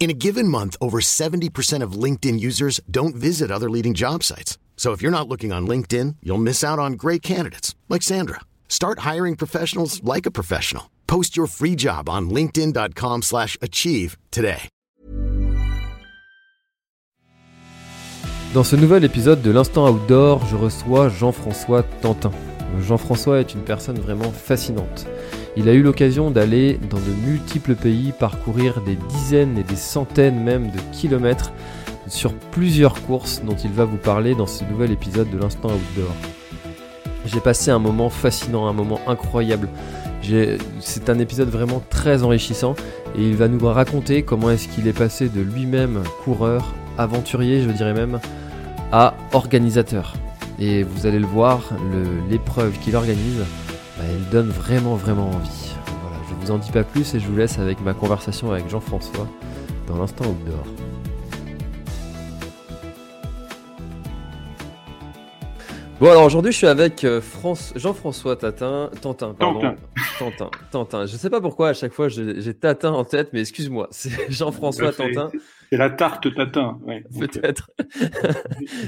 [0.00, 4.56] In a given month, over 70% of LinkedIn users don't visit other leading job sites.
[4.76, 8.40] So if you're not looking on LinkedIn, you'll miss out on great candidates like Sandra.
[8.68, 10.84] Start hiring professionals like a professional.
[11.08, 14.68] Post your free job on linkedin.com/achieve today.
[18.54, 22.32] Dans ce nouvel épisode de l'Instant Outdoor, je reçois Jean-François Tantin.
[22.80, 25.06] Jean-François est une personne vraiment fascinante.
[25.58, 30.40] Il a eu l'occasion d'aller dans de multiples pays, parcourir des dizaines et des centaines
[30.40, 31.50] même de kilomètres
[32.06, 36.14] sur plusieurs courses dont il va vous parler dans ce nouvel épisode de l'Instant Outdoor.
[37.26, 39.68] J'ai passé un moment fascinant, un moment incroyable.
[40.78, 42.76] C'est un épisode vraiment très enrichissant
[43.16, 47.70] et il va nous raconter comment est-ce qu'il est passé de lui-même coureur, aventurier je
[47.70, 48.20] dirais même,
[48.92, 50.14] à organisateur.
[50.60, 51.72] Et vous allez le voir,
[52.30, 53.42] l'épreuve qu'il organise,
[53.98, 55.74] bah, elle donne vraiment vraiment envie.
[56.02, 58.68] Voilà, je vous en dis pas plus et je vous laisse avec ma conversation avec
[58.68, 59.28] Jean-François
[59.86, 60.64] dans l'instant outdoor.
[66.00, 69.60] Bon alors aujourd'hui je suis avec euh, France- Jean-François Tatin, Tantin, pardon.
[69.60, 69.76] Tantin.
[70.18, 71.06] Tantin, Tantin.
[71.06, 74.92] Je sais pas pourquoi à chaque fois j'ai Tatin en tête, mais excuse-moi, c'est Jean-François
[74.92, 75.30] Tantin,
[75.70, 76.78] C'est la tarte tatin.
[76.84, 77.02] Ouais.
[77.18, 78.06] Peut-être, euh,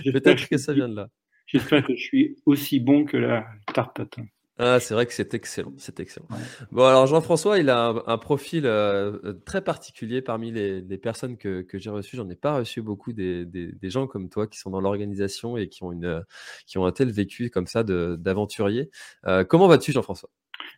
[0.04, 1.08] j'espère peut-être que ça vient de là.
[1.46, 3.44] J'espère que je suis aussi bon que la
[3.74, 4.22] tarte tatin.
[4.62, 6.26] Ah, c'est vrai que c'est excellent, c'est excellent.
[6.30, 6.36] Ouais.
[6.70, 11.38] Bon, alors Jean-François, il a un, un profil euh, très particulier parmi les, les personnes
[11.38, 12.18] que, que j'ai reçues.
[12.18, 15.56] J'en ai pas reçu beaucoup des, des, des gens comme toi qui sont dans l'organisation
[15.56, 16.22] et qui ont, une,
[16.66, 18.90] qui ont un tel vécu comme ça d'aventurier.
[19.26, 20.28] Euh, comment vas-tu, Jean-François?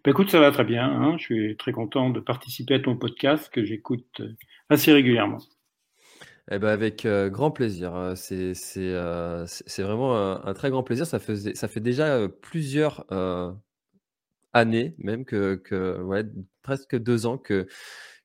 [0.04, 0.84] Ben, écoute, ça va très bien.
[0.84, 1.16] hein.
[1.18, 4.28] Je suis très content de participer à ton podcast que j'écoute euh,
[4.68, 5.38] assez régulièrement.
[6.50, 7.94] Eh ben avec euh, grand plaisir.
[7.94, 9.46] Euh, C'est euh,
[9.78, 11.06] vraiment un, un très grand plaisir.
[11.06, 13.52] Ça faisait ça fait déjà plusieurs euh,
[14.52, 16.24] années, même que, que ouais,
[16.62, 17.66] presque deux ans que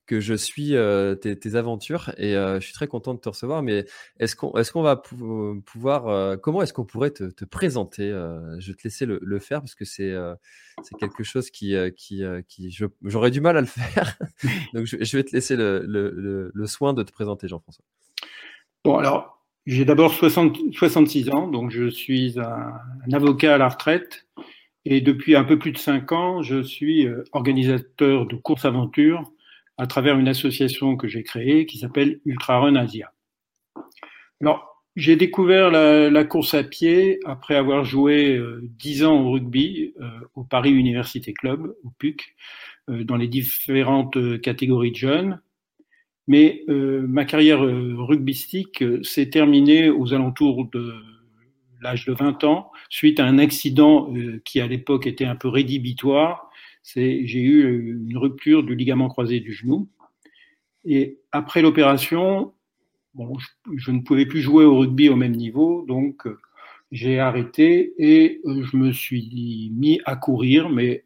[0.07, 3.61] que je suis euh, tes, aventures et euh, je suis très content de te recevoir.
[3.61, 3.85] Mais
[4.19, 8.09] est-ce qu'on est-ce qu'on va pou- pouvoir euh, comment est-ce qu'on pourrait te, te présenter
[8.57, 10.15] Je vais te laisser le, le faire parce que c'est
[10.81, 14.17] c'est quelque chose qui qui qui j'aurais du mal à le faire.
[14.73, 17.83] Donc je, vais te laisser le, le, le, soin de te présenter, Jean-François.
[18.85, 24.25] Bon, alors, j'ai d'abord 60 66 ans, donc je suis un avocat à la retraite.
[24.85, 29.31] Et depuis un peu plus de cinq ans, je suis euh, organisateur de courses aventure
[29.77, 33.11] à travers une association que j'ai créée qui s'appelle Ultra Run Asia.
[34.41, 39.93] Alors, j'ai découvert la, course à pied après avoir joué euh, dix ans au rugby
[40.01, 42.35] euh, au Paris Université Club, au PUC,
[42.89, 45.41] euh, dans les différentes euh, catégories de jeunes.
[46.27, 50.93] Mais euh, ma carrière euh, rugbystique euh, s'est terminée aux alentours de
[51.81, 55.47] l'âge de 20 ans, suite à un accident euh, qui à l'époque était un peu
[55.47, 56.49] rédhibitoire.
[56.83, 59.89] J'ai eu euh, une rupture du ligament croisé du genou.
[60.85, 62.53] Et après l'opération,
[63.13, 63.37] bon,
[63.75, 66.39] je, ne pouvais plus jouer au rugby au même niveau, donc euh,
[66.91, 71.03] j'ai arrêté et je me suis mis à courir, mais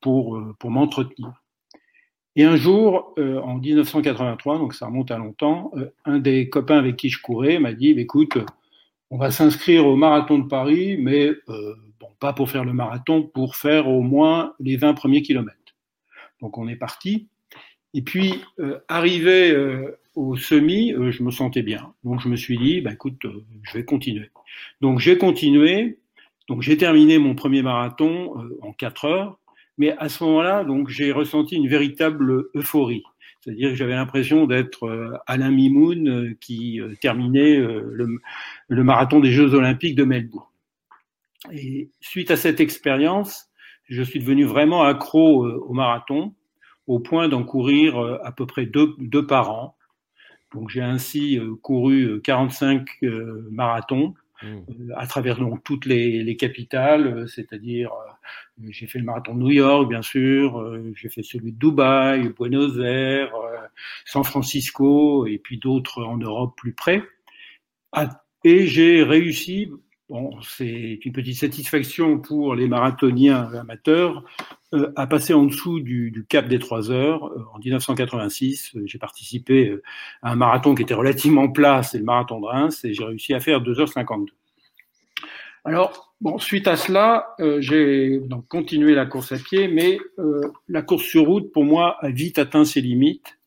[0.00, 1.34] pour, pour m'entretenir.
[2.34, 5.70] Et un jour, en 1983, donc ça remonte à longtemps,
[6.06, 8.38] un des copains avec qui je courais m'a dit, écoute,
[9.12, 13.22] on va s'inscrire au marathon de Paris, mais euh, bon, pas pour faire le marathon,
[13.22, 15.58] pour faire au moins les 20 premiers kilomètres.
[16.40, 17.28] Donc on est parti.
[17.92, 21.92] Et puis, euh, arrivé euh, au semi, euh, je me sentais bien.
[22.04, 24.30] Donc je me suis dit, bah, écoute, euh, je vais continuer.
[24.80, 25.98] Donc j'ai continué.
[26.48, 29.38] Donc j'ai terminé mon premier marathon en 4 heures.
[29.76, 33.02] Mais à ce moment-là, donc j'ai ressenti une véritable euphorie.
[33.42, 38.20] C'est-à-dire que j'avais l'impression d'être euh, Alain Mimoun euh, qui euh, terminait le,
[38.68, 40.46] le marathon des Jeux Olympiques de Melbourne.
[41.52, 43.50] Et suite à cette expérience,
[43.88, 46.34] je suis devenu vraiment accro au marathon,
[46.86, 49.76] au point d'en courir à peu près deux, deux par an.
[50.54, 54.92] Donc j'ai ainsi couru euh, 45 euh, marathons Mmh.
[54.96, 57.92] à travers donc toutes les, les capitales, c'est-à-dire
[58.70, 62.28] j'ai fait le marathon de New York, bien sûr, euh, j'ai fait celui de Dubaï,
[62.28, 63.56] Buenos Aires, euh,
[64.04, 67.02] San Francisco, et puis d'autres en Europe plus près.
[67.92, 69.70] Ah, et j'ai réussi,
[70.08, 74.24] bon, c'est une petite satisfaction pour les marathoniens amateurs,
[74.96, 77.24] à passer en dessous du, cap des 3 heures.
[77.54, 79.76] En 1986, j'ai participé
[80.22, 83.34] à un marathon qui était relativement plat, c'est le marathon de Reims, et j'ai réussi
[83.34, 84.28] à faire 2h52.
[85.64, 89.98] Alors, bon, suite à cela, j'ai donc continué la course à pied, mais
[90.68, 93.38] la course sur route, pour moi, a vite atteint ses limites.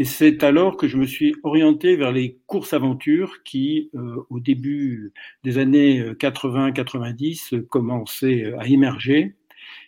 [0.00, 4.40] Et c'est alors que je me suis orienté vers les courses aventures qui, euh, au
[4.40, 5.12] début
[5.44, 9.36] des années 80-90, commençaient à émerger.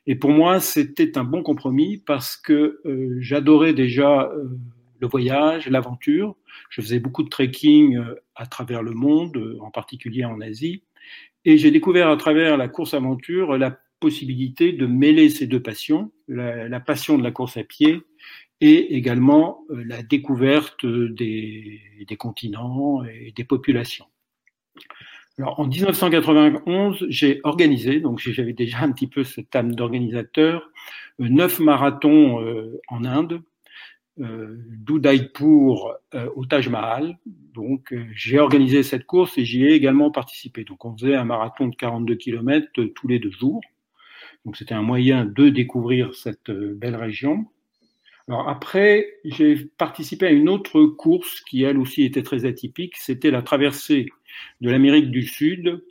[0.07, 4.59] Et pour moi, c'était un bon compromis parce que euh, j'adorais déjà euh,
[5.01, 6.37] le voyage, l'aventure.
[6.69, 7.99] Je faisais beaucoup de trekking
[8.35, 10.83] à travers le monde, en particulier en Asie.
[11.45, 16.13] Et j'ai découvert à travers la course aventure la possibilité de mêler ces deux passions,
[16.29, 18.01] la, passion de la course à pied
[18.61, 24.07] et également euh, la découverte des, des, continents et des populations.
[25.39, 30.71] Alors, en 1991, j'ai organisé, donc j'avais déjà un petit peu cette âme d'organisateur,
[31.19, 33.43] neuf marathons euh, en Inde,
[34.17, 35.97] d'Udaipur
[36.37, 37.19] au Taj Mahal.
[37.55, 40.65] Donc, j'ai organisé cette course et j'y ai également participé.
[40.65, 43.61] Donc, on faisait un marathon de 42 km tous les deux jours.
[44.45, 47.47] Donc, c'était un moyen de découvrir cette belle région.
[48.29, 52.97] Alors après, j'ai participé à une autre course qui elle aussi était très atypique.
[52.97, 54.07] C'était la traversée
[54.61, 55.83] de l'Amérique du Sud,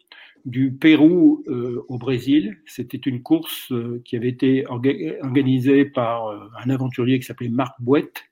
[0.45, 2.57] du Pérou euh, au Brésil.
[2.65, 7.75] C'était une course euh, qui avait été organisée par euh, un aventurier qui s'appelait Marc
[7.79, 8.23] Bouette.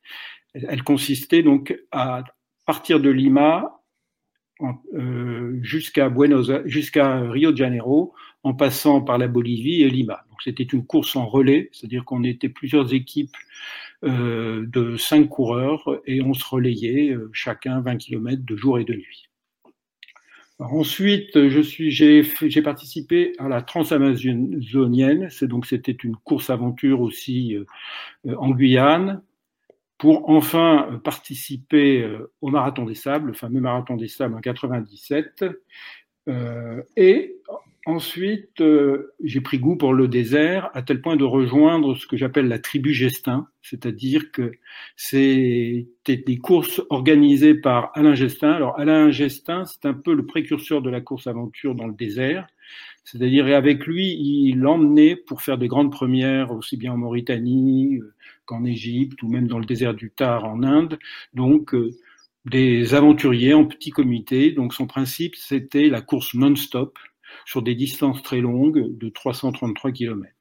[0.53, 2.23] Elle consistait donc à
[2.65, 3.75] partir de Lima
[5.61, 8.13] jusqu'à Buenos jusqu'à Rio de Janeiro
[8.44, 10.25] en passant par la Bolivie et Lima.
[10.29, 13.35] Donc c'était une course en relais, c'est-à-dire qu'on était plusieurs équipes
[14.06, 18.85] euh, de cinq coureurs et on se relayait euh, chacun 20 km de jour et
[18.85, 19.28] de nuit.
[20.59, 25.29] Ensuite, j'ai, participé à la Transamazonienne.
[25.41, 29.21] Donc c'était une course aventure aussi euh, en Guyane
[29.97, 32.09] pour enfin participer
[32.39, 35.44] au Marathon des Sables, le fameux Marathon des Sables en 97.
[36.95, 37.35] et
[37.85, 42.17] Ensuite, euh, j'ai pris goût pour le désert à tel point de rejoindre ce que
[42.17, 44.51] j'appelle la tribu Gestin, c'est-à-dire que
[44.97, 48.51] c'était des courses organisées par Alain Gestin.
[48.51, 52.47] Alors Alain Gestin, c'est un peu le précurseur de la course aventure dans le désert,
[53.05, 58.13] c'est-à-dire avec lui, il l'emmenait pour faire des grandes premières aussi bien en Mauritanie euh,
[58.45, 60.99] qu'en Égypte ou même dans le désert du Tar en Inde.
[61.33, 61.91] Donc euh,
[62.45, 64.51] des aventuriers en petit comité.
[64.51, 66.97] Donc son principe, c'était la course non-stop
[67.45, 70.33] sur des distances très longues de 333 km.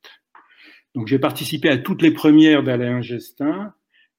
[0.95, 3.73] Donc j'ai participé à toutes les premières d'Alain Gestin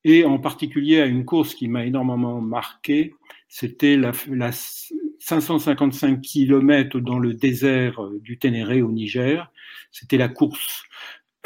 [0.03, 3.13] et en particulier à une course qui m'a énormément marqué,
[3.47, 4.11] c'était la,
[5.19, 9.51] 555 km dans le désert du Ténéré au Niger.
[9.91, 10.83] C'était la course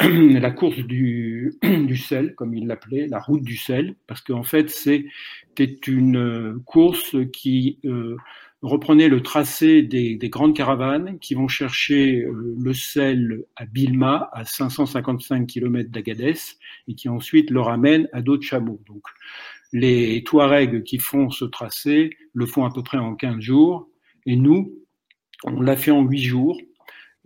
[0.00, 4.68] la course du, du sel, comme il l'appelait, la route du sel, parce qu'en fait,
[4.68, 8.16] c'était une course qui euh,
[8.64, 14.44] reprenez le tracé des, grandes caravanes qui vont chercher euh, le sel à Bilma, à
[14.44, 16.34] 555 km d'Agadez,
[16.88, 18.80] et qui ensuite le ramènent à d'autres chameaux.
[18.86, 19.02] Donc,
[19.72, 23.88] les Touaregs qui font ce tracé le font à peu près en 15 jours,
[24.24, 24.72] et nous,
[25.44, 26.58] on l'a fait en 8 jours.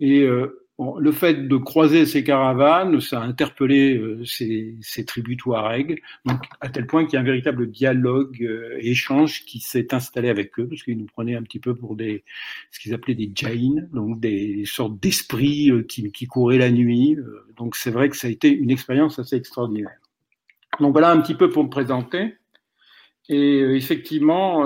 [0.01, 0.58] Et euh,
[0.99, 6.41] le fait de croiser ces caravanes, ça a interpellé euh, ces, ces, tribus Touareg, donc
[6.61, 10.57] à tel point qu'il y a un véritable dialogue euh, échange qui s'est installé avec
[10.57, 12.23] eux, parce qu'ils nous prenaient un petit peu pour des
[12.71, 17.17] ce qu'ils appelaient des jains, donc des sortes d'esprits euh, qui, qui, couraient la nuit.
[17.57, 19.91] donc c'est vrai que ça a été une expérience assez extraordinaire.
[20.79, 22.35] Donc voilà un petit peu pour me présenter.
[23.27, 24.65] Et effectivement,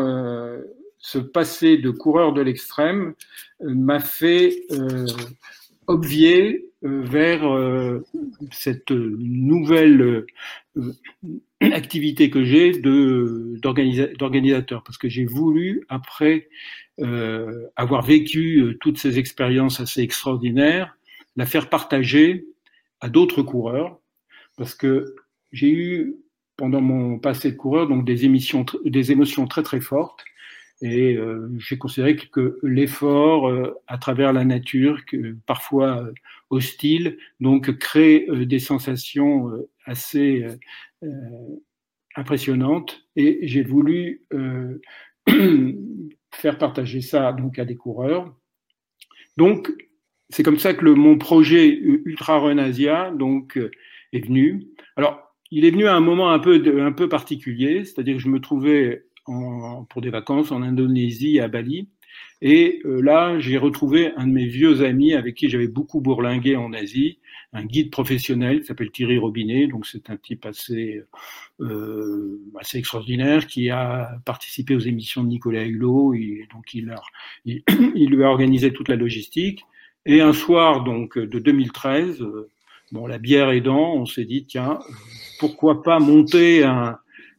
[0.97, 3.13] ce passé de coureur de l'extrême
[3.61, 4.65] m'a fait
[5.87, 8.03] obvier euh, vers euh,
[8.51, 10.25] cette nouvelle
[10.77, 10.93] euh,
[11.61, 14.83] activité que j'ai d'organisateur.
[14.83, 16.49] Parce que j'ai voulu après
[17.75, 20.95] avoir vécu toutes ces expériences assez extraordinaires
[21.35, 22.45] la faire partager
[23.01, 23.99] à d'autres coureurs.
[24.57, 25.15] Parce que
[25.51, 26.15] j'ai eu
[26.55, 30.23] pendant mon passé de coureur donc des émissions des émotions très très fortes
[30.83, 36.11] et euh, j'ai considéré que l'effort euh, à travers la nature, que, parfois euh,
[36.49, 39.49] hostile, donc crée des sensations
[39.85, 40.45] assez
[42.15, 43.07] impressionnantes.
[43.15, 44.23] Et j'ai voulu
[46.31, 48.35] faire partager ça donc à des coureurs.
[49.37, 49.71] Donc
[50.29, 53.57] c'est comme ça que mon projet Ultra Run Asia donc
[54.11, 54.67] est venu.
[54.95, 58.29] Alors il est venu à un moment un peu un peu particulier, c'est-à-dire que je
[58.29, 61.87] me trouvais pour des vacances en Indonésie, à Bali.
[62.41, 66.55] Et euh, là, j'ai retrouvé un de mes vieux amis avec qui j'avais beaucoup bourlingué
[66.55, 67.19] en Asie,
[67.53, 69.67] un guide professionnel qui s'appelle Thierry Robinet.
[69.67, 71.01] Donc c'est un type assez,
[71.61, 77.01] euh, assez extraordinaire qui a participé aux émissions de Nicolas Hulot et donc il, a,
[77.45, 79.63] il, lui a organisé toute la logistique.
[80.05, 82.49] Et un soir donc de 2013, euh,
[82.91, 84.79] bon la bière aidant, on s'est dit tiens
[85.39, 86.97] pourquoi pas monter un,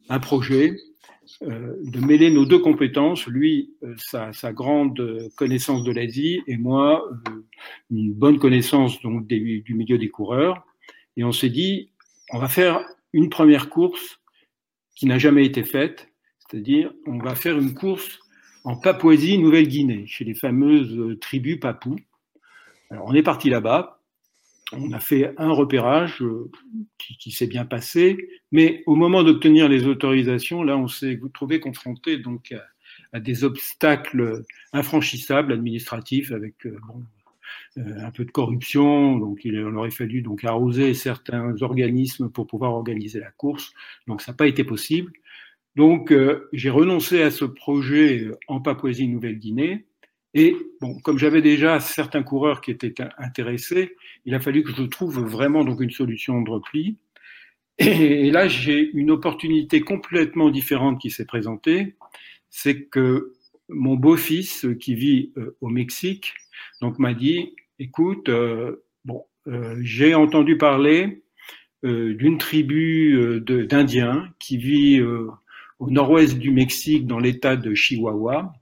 [0.09, 0.77] un projet
[1.41, 7.45] de mêler nos deux compétences, lui, euh, sa, grande connaissance de l'Asie et moi, euh,
[7.91, 10.65] une bonne connaissance donc du milieu des coureurs.
[11.17, 11.91] Et on s'est dit,
[12.31, 14.21] on va faire une première course
[14.95, 18.21] qui n'a jamais été faite, c'est-à-dire on va faire une course
[18.65, 21.99] en Papouasie, Nouvelle-Guinée, chez les fameuses tribus Papous.
[22.91, 24.01] Alors on est parti là-bas,
[24.73, 26.51] on a fait un repérage euh,
[26.99, 32.19] qui, s'est bien passé, mais au moment d'obtenir les autorisations, là, on s'est trouvé confronté
[32.19, 32.55] donc
[33.13, 36.79] à, des obstacles infranchissables administratifs avec euh,
[37.79, 39.19] euh, un peu de corruption.
[39.19, 43.73] Donc, il aurait fallu donc arroser certains organismes pour pouvoir organiser la course.
[44.07, 45.13] Donc, ça n'a pas été possible.
[45.77, 46.15] Donc,
[46.53, 49.87] j'ai renoncé à ce projet en Papouasie-Nouvelle-Guinée
[50.35, 54.83] et bon, comme j'avais déjà certains coureurs qui étaient intéressés, il a fallu que je
[54.83, 56.99] trouve vraiment donc une solution de repli.
[57.79, 61.95] Et, là, j'ai une opportunité complètement différente qui s'est présentée.
[62.51, 63.35] C'est que
[63.69, 66.35] mon beau-fils qui vit euh, au Mexique,
[66.81, 71.23] donc m'a dit, écoute, euh, bon, euh, j'ai entendu parler
[71.83, 78.55] d'une tribu d'Indiens qui vit au nord-ouest du Mexique dans l'État de Chihuahua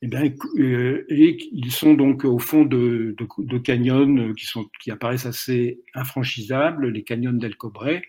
[0.00, 4.66] eh bien, euh, et ils sont donc au fond de, de, de, canyons qui, sont,
[4.80, 8.00] qui apparaissent assez infranchissables, les canyons d'El Cobre.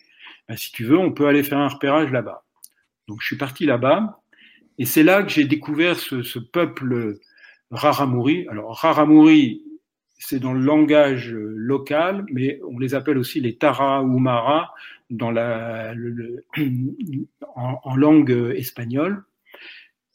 [0.47, 2.45] Ben, si tu veux, on peut aller faire un repérage là-bas.
[3.07, 4.21] Donc je suis parti là-bas,
[4.77, 7.17] et c'est là que j'ai découvert ce, ce, peuple
[7.71, 8.47] Raramuri.
[8.49, 9.63] Alors Raramuri,
[10.19, 14.75] c'est dans le langage local, mais on les appelle aussi les Tarahumara
[15.09, 16.45] dans la, le,
[17.55, 19.23] en, en langue espagnole.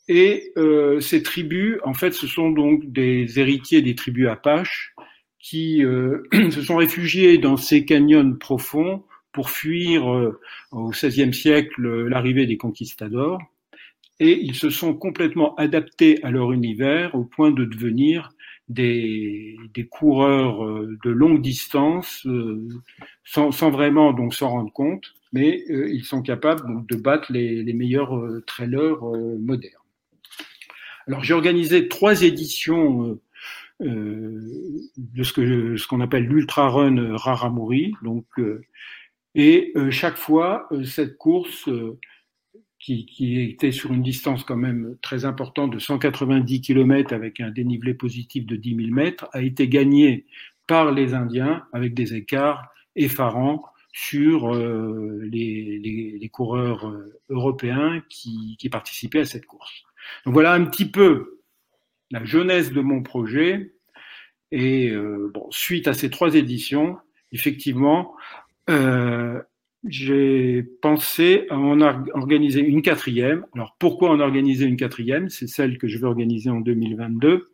[0.09, 4.95] Et euh, ces tribus, en fait, ce sont donc des héritiers des tribus Apaches
[5.39, 9.03] qui euh, se sont réfugiés dans ces canyons profonds
[9.35, 10.41] pour fuir euh,
[10.73, 13.43] au XVIe siècle l'arrivée des conquistadors.
[14.21, 18.31] Et ils se sont complètement adaptés à leur univers au point de devenir
[18.69, 22.67] des, des coureurs euh, de longue distance euh,
[23.25, 27.65] sans, sans, vraiment donc s'en rendre compte, mais ils sont capables donc, de battre les,
[27.65, 29.03] les meilleurs trailers
[29.41, 29.84] modernes.
[31.07, 33.23] Alors j'ai organisé trois éditions euh,
[33.83, 34.41] euh,
[34.97, 38.63] de ce que ce qu'on appelle l'ultra run Raramuri, donc euh,
[39.35, 41.69] et chaque fois cette course
[42.79, 47.51] qui, qui, était sur une distance quand même très importante de 190 km avec un
[47.51, 50.27] dénivelé positif de 10 000 mètres, a été gagnée
[50.69, 56.95] par les Indiens avec des écarts effarants sur les, les, les, coureurs
[57.29, 59.85] européens qui, qui participaient à cette course.
[60.25, 61.41] Donc voilà un petit peu
[62.11, 63.75] la jeunesse de mon projet.
[64.53, 66.97] Et euh, suite à ces trois éditions,
[67.33, 68.15] effectivement,
[68.71, 69.43] euh,
[69.87, 73.45] j'ai pensé à en organiser une quatrième.
[73.55, 75.29] Alors pourquoi en organiser une quatrième?
[75.29, 77.51] C'est celle que je vais organiser en 2022,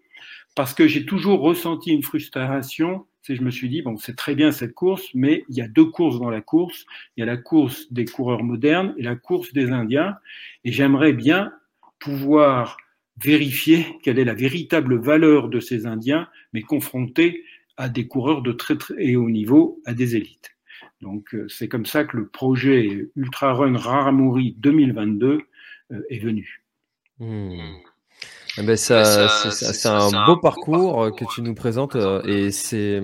[0.54, 3.06] parce que j'ai toujours ressenti une frustration.
[3.22, 5.68] C'est je me suis dit bon, c'est très bien cette course, mais il y a
[5.68, 6.84] deux courses dans la course.
[7.16, 10.16] Il y a la course des coureurs modernes et la course des Indiens,
[10.64, 11.52] et j'aimerais bien
[12.00, 12.76] pouvoir
[13.22, 17.44] vérifier quelle est la véritable valeur de ces Indiens, mais confrontés
[17.76, 20.50] à des coureurs de très très haut niveau, à des élites.
[21.00, 25.40] Donc euh, c'est comme ça que le projet Ultra Run Raramuri 2022
[25.92, 26.62] euh, est venu.
[27.18, 27.58] Hmm.
[28.58, 33.00] Eh ben ça, c'est un, beau parcours euh, que tu nous présentes et c'est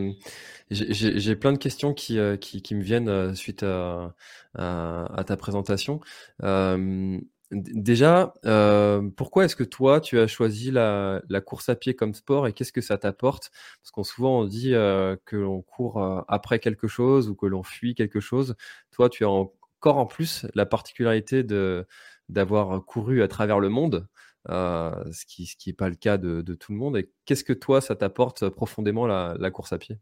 [0.70, 4.14] j'ai plein de questions qui, qui, qui me viennent suite à,
[4.56, 6.00] à, à ta présentation.
[6.42, 7.18] Euh,
[7.52, 12.48] Déjà, euh, pourquoi est-ce que toi, tu as choisi la, course à pied comme sport
[12.48, 13.50] et qu'est-ce que ça t'apporte?
[13.80, 17.46] Parce qu'on souvent on dit euh, que l'on court euh, après quelque chose ou que
[17.46, 18.56] l'on fuit quelque chose.
[18.90, 21.86] Toi, tu as encore en plus la particularité de
[22.28, 24.08] d'avoir couru à travers le monde,
[24.48, 26.96] ce qui ce qui est pas le cas de, tout le monde.
[26.96, 29.98] Et qu'est-ce que toi, ça t'apporte profondément la, la course à pied?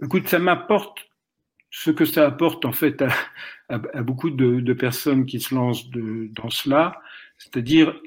[0.00, 1.11] Écoute, ça m'apporte
[1.72, 3.02] ce que ça apporte en fait
[3.68, 7.00] à, beaucoup de, personnes qui se lancent dans cela,
[7.38, 7.98] c'est-à-dire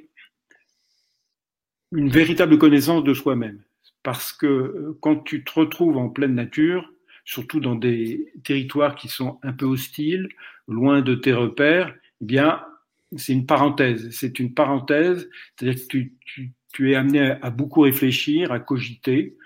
[1.91, 3.61] une véritable connaissance de soi-même.
[4.03, 6.91] Parce que euh, quand tu te retrouves en pleine nature,
[7.23, 10.29] surtout dans des territoires qui sont un peu hostiles,
[10.67, 12.63] loin de tes repères, eh bien,
[13.17, 14.09] c'est une parenthèse.
[14.11, 19.37] C'est une parenthèse, c'est-à-dire que tu, tu, es amené à beaucoup réfléchir, à cogiter,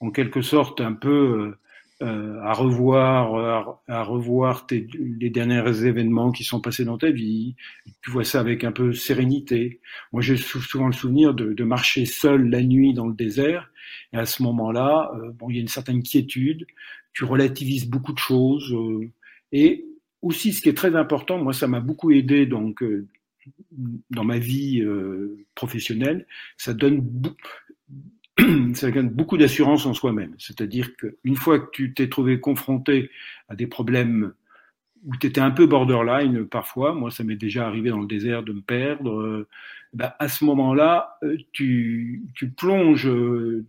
[0.00, 1.54] en quelque sorte un peu
[2.00, 7.56] euh, euh, à revoir, à, revoir les derniers événements qui sont passés dans ta vie.
[8.02, 9.80] Tu vois ça avec un peu sérénité.
[10.12, 13.70] Moi, j'ai souvent le souvenir de, de, marcher seul la nuit dans le désert.
[14.12, 16.66] Et à ce moment-là, euh, bon, il y a une certaine quiétude.
[17.12, 18.72] Tu relativises beaucoup de choses.
[18.72, 19.10] Euh,
[19.52, 19.84] et
[20.22, 22.82] aussi, ce qui est très important, moi, ça m'a beaucoup aidé donc
[24.10, 24.82] dans ma vie
[25.54, 26.26] professionnelle.
[26.56, 27.00] Ça donne
[28.74, 30.34] ça donne beaucoup d'assurance en soi-même.
[30.38, 33.10] C'est-à-dire qu'une fois que tu t'es trouvé confronté
[33.48, 34.32] à des problèmes
[35.04, 38.42] où tu étais un peu borderline parfois, moi ça m'est déjà arrivé dans le désert
[38.42, 39.48] de me perdre, euh,
[39.92, 43.08] bah, à ce moment-là, euh, tu, tu plonges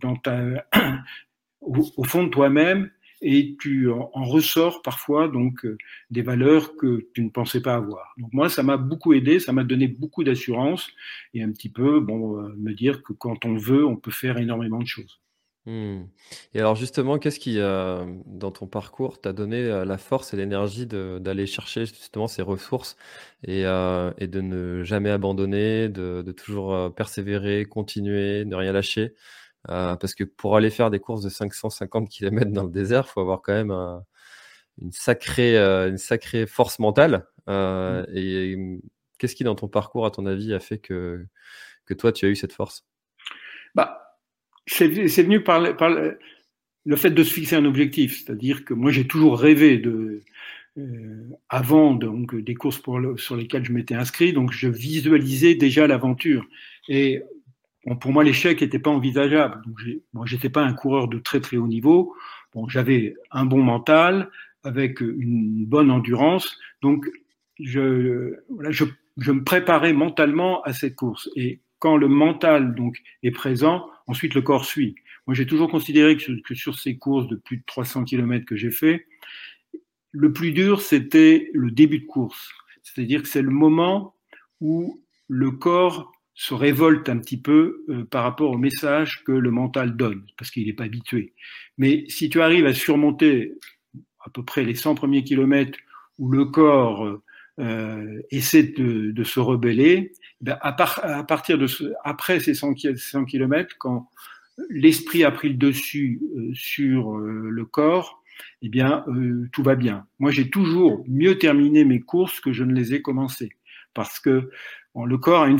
[0.00, 0.66] dans ta,
[1.60, 2.90] au fond de toi-même
[3.22, 5.76] et tu en, ressors parfois donc euh,
[6.10, 8.14] des valeurs que tu ne pensais pas avoir.
[8.18, 10.88] Donc moi, ça m'a beaucoup aidé, ça m'a donné beaucoup d'assurance
[11.34, 14.38] et un petit peu bon euh, me dire que quand on veut, on peut faire
[14.38, 15.20] énormément de choses.
[15.66, 16.04] Mmh.
[16.54, 20.86] Et alors justement, qu'est-ce qui, euh, dans ton parcours, t'a donné la force et l'énergie
[20.86, 22.96] d'aller chercher justement ces ressources
[23.46, 29.14] et, et, de ne jamais abandonner, de, de toujours persévérer, continuer, ne rien lâcher?
[29.68, 33.10] Euh, parce que pour aller faire des courses de 550 km dans le désert, il
[33.10, 33.70] faut avoir quand même
[34.80, 37.26] une, sacrée, euh, une sacrée force mentale.
[37.48, 38.16] Euh, mmh.
[38.16, 38.80] Et
[39.18, 41.26] qu'est-ce qui, dans ton parcours, à ton avis, a fait que,
[41.84, 42.86] que toi, tu as eu cette force?
[43.74, 44.16] Bah,
[44.66, 48.18] C'est venu par, le, fait de se fixer un objectif.
[48.24, 50.22] C'est-à-dire que moi, j'ai toujours rêvé de.
[51.50, 56.46] avant donc des courses pour sur lesquelles je m'étais inscrit, donc je visualisais déjà l'aventure.
[56.88, 57.22] Et
[57.86, 59.62] Bon, pour moi, l'échec n'était pas envisageable.
[59.66, 59.78] Donc,
[60.12, 62.14] moi, j'étais pas un coureur de très très haut niveau.
[62.54, 64.30] Bon, j'avais un bon mental
[64.64, 66.58] avec une bonne endurance.
[66.82, 67.08] Donc,
[67.58, 68.34] je,
[68.68, 68.84] je,
[69.16, 71.30] je, me préparais mentalement à cette course.
[71.36, 74.94] Et quand le mental donc est présent, ensuite le corps suit.
[75.26, 78.56] Moi, j'ai toujours considéré que, que, sur ces courses de plus de 300 km que
[78.56, 79.06] j'ai fait,
[80.12, 82.52] le plus dur, c'était le début de course.
[82.82, 84.14] C'est-à-dire que c'est le moment
[84.60, 89.50] où le corps se révolte un petit peu euh, par rapport au message que le
[89.50, 91.34] mental donne, parce qu'il n'est pas habitué.
[91.76, 93.58] Mais si tu arrives à surmonter
[94.24, 95.78] à peu près les 100 premiers kilomètres
[96.18, 97.20] où le corps
[97.58, 100.74] euh, essaie de, de, se rebeller, ben à,
[101.18, 104.08] à, partir de ce, après ces 100, 100 kilomètres, quand
[104.70, 108.22] l'esprit a pris le dessus euh, sur euh, le corps,
[108.62, 109.04] eh bien,
[109.52, 110.06] tout va bien.
[110.18, 113.50] Moi, j'ai toujours mieux terminé mes courses que je ne les ai commencées,
[113.92, 114.50] parce que
[114.96, 115.58] le corps a une,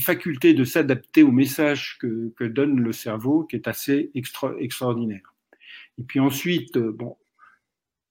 [0.00, 5.34] faculté de s'adapter au message que, donne le cerveau qui est assez extraordinaire.
[5.98, 7.16] Et puis ensuite, euh, bon,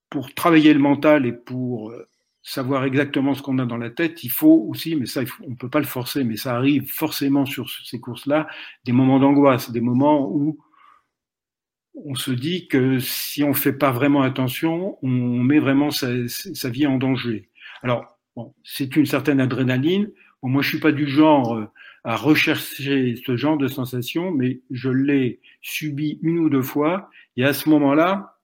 [0.10, 2.08] pour travailler le mental et pour euh,
[2.43, 5.56] savoir exactement ce qu'on a dans la tête, il faut aussi, mais ça, on ne
[5.56, 8.47] peut pas le forcer, mais ça arrive forcément sur ces courses-là,
[8.86, 10.60] des moments d'angoisse, des moments où
[11.95, 16.08] on se dit que si on ne fait pas vraiment attention, on met vraiment sa,
[16.28, 17.50] sa vie en danger.
[17.84, 20.10] Alors, bon, c'est une certaine adrénaline,
[20.49, 21.65] moi, je suis pas du genre euh,
[22.04, 27.10] à rechercher ce genre de sensation, mais je l'ai subi une ou deux fois.
[27.38, 28.39] Et à ce moment-là,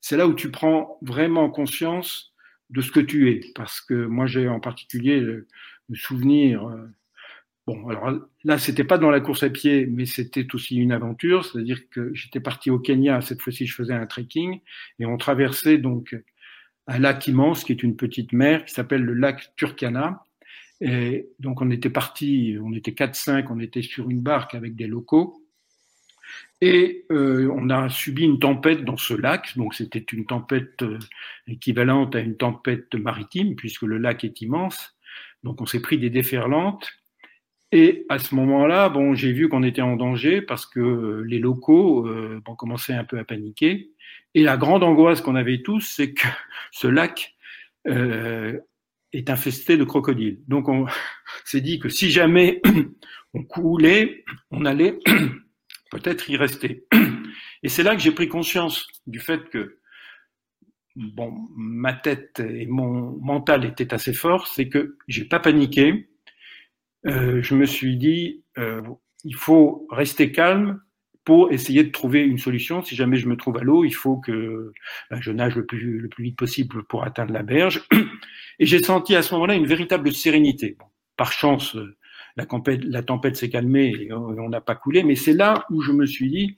[0.00, 2.34] c'est là où tu prends vraiment conscience
[2.70, 3.40] de ce que tu es.
[3.54, 5.46] Parce que moi, j'ai en particulier le,
[5.92, 6.66] souvenir.
[6.66, 6.88] Euh,
[7.66, 8.10] bon, alors
[8.42, 11.44] là, c'était pas dans la course à pied, mais c'était aussi une aventure.
[11.44, 13.20] C'est-à-dire que j'étais parti au Kenya.
[13.20, 14.60] Cette fois-ci, je faisais un trekking
[14.98, 16.16] et on traversait donc
[16.86, 20.23] un lac immense qui est une petite mer qui s'appelle le lac Turkana
[20.80, 24.86] et donc on était parti, on était 4-5, on était sur une barque avec des
[24.86, 25.40] locaux.
[26.60, 30.98] Et euh, on a subi une tempête dans ce lac, donc c'était une tempête euh,
[31.46, 34.96] équivalente à une tempête maritime, puisque le lac est immense.
[35.42, 36.90] Donc on s'est pris des déferlantes.
[37.70, 41.38] Et à ce moment-là, bon, j'ai vu qu'on était en danger parce que euh, les
[41.38, 43.90] locaux euh, bon, commençaient un peu à paniquer.
[44.34, 46.26] Et la grande angoisse qu'on avait tous, c'est que
[46.72, 47.34] ce lac
[49.14, 50.40] est infesté de crocodiles.
[50.48, 50.86] Donc on
[51.44, 52.60] s'est dit que si jamais
[53.34, 54.98] on coulait, on allait
[55.90, 56.86] peut-être y rester.
[57.62, 59.78] Et c'est là que j'ai pris conscience du fait que
[60.96, 66.10] bon, ma tête et mon mental étaient assez forts, c'est que j'ai pas paniqué.
[67.06, 68.82] Euh, je me suis dit, euh,
[69.24, 70.80] il faut rester calme,
[71.24, 72.82] pour essayer de trouver une solution.
[72.82, 74.72] Si jamais je me trouve à l'eau, il faut que
[75.10, 77.82] ben, je nage le plus, le plus vite possible pour atteindre la berge.
[78.58, 80.76] Et j'ai senti à ce moment-là une véritable sérénité.
[81.16, 81.76] Par chance,
[82.36, 85.80] la tempête, la tempête s'est calmée et on n'a pas coulé, mais c'est là où
[85.80, 86.56] je me suis dit,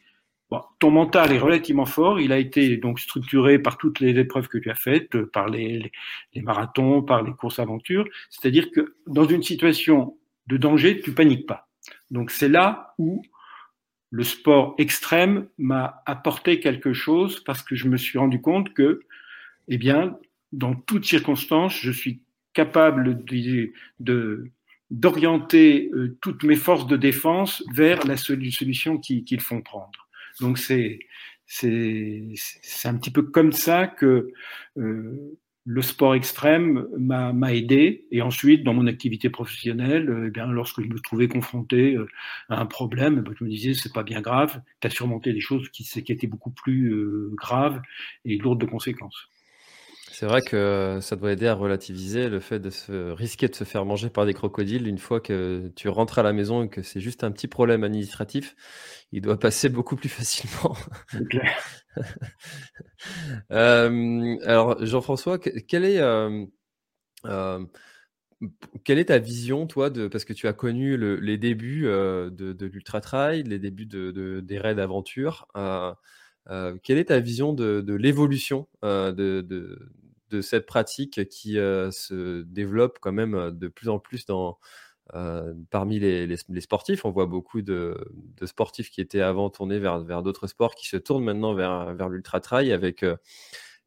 [0.50, 4.48] bon, ton mental est relativement fort, il a été donc structuré par toutes les épreuves
[4.48, 5.92] que tu as faites, par les,
[6.34, 11.46] les marathons, par les courses aventures, c'est-à-dire que dans une situation de danger, tu paniques
[11.46, 11.68] pas.
[12.10, 13.22] Donc c'est là où
[14.10, 19.00] le sport extrême m'a apporté quelque chose parce que je me suis rendu compte que,
[19.68, 20.16] eh bien,
[20.52, 24.50] dans toutes circonstances, je suis capable de,
[24.90, 30.08] d'orienter euh, toutes mes forces de défense vers la solution qu'ils font prendre.
[30.40, 31.00] Donc c'est
[32.84, 34.32] un petit peu comme ça que
[34.78, 38.06] euh, le sport extrême m'a aidé.
[38.12, 42.06] Et ensuite, dans mon activité professionnelle, eh bien, lorsque je me trouvais confronté euh,
[42.48, 45.40] à un problème, eh je me disais, c'est pas bien grave, tu as surmonté des
[45.40, 47.82] choses qui, qui étaient beaucoup plus euh, graves
[48.24, 49.28] et lourdes de conséquences.
[50.18, 53.64] C'est vrai que ça doit aider à relativiser le fait de se risquer de se
[53.64, 56.80] faire manger par des crocodiles une fois que tu rentres à la maison et que
[56.80, 58.56] c'est juste un petit problème administratif.
[59.12, 60.74] Il doit passer beaucoup plus facilement.
[63.52, 66.46] euh, alors, Jean-François, quelle est, euh,
[67.26, 67.66] euh,
[68.84, 72.54] quelle est ta vision, toi, de, parce que tu as connu les débuts euh, de,
[72.54, 75.46] de l'ultra trail, les débuts de, des raids d'aventure.
[76.82, 79.42] quelle est ta vision de, l'évolution de,
[80.30, 84.58] de cette pratique qui euh, se développe quand même euh, de plus en plus dans,
[85.14, 87.04] euh, parmi les, sportifs.
[87.04, 87.96] On voit beaucoup de,
[88.44, 92.72] sportifs qui étaient avant tournés vers, d'autres sports qui se tournent maintenant vers, vers l'ultra-trail
[92.72, 93.04] avec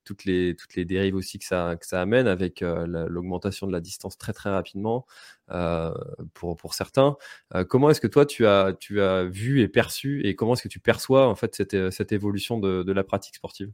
[0.06, 5.06] toutes, les, dérives aussi que ça, amène, avec l'augmentation de la distance très très rapidement
[6.34, 7.18] pour, certains.
[7.68, 11.28] comment est-ce que toi tu as, vu et perçu et comment est-ce que tu perçois
[11.28, 13.72] en fait cette, cette évolution de, de la pratique sportive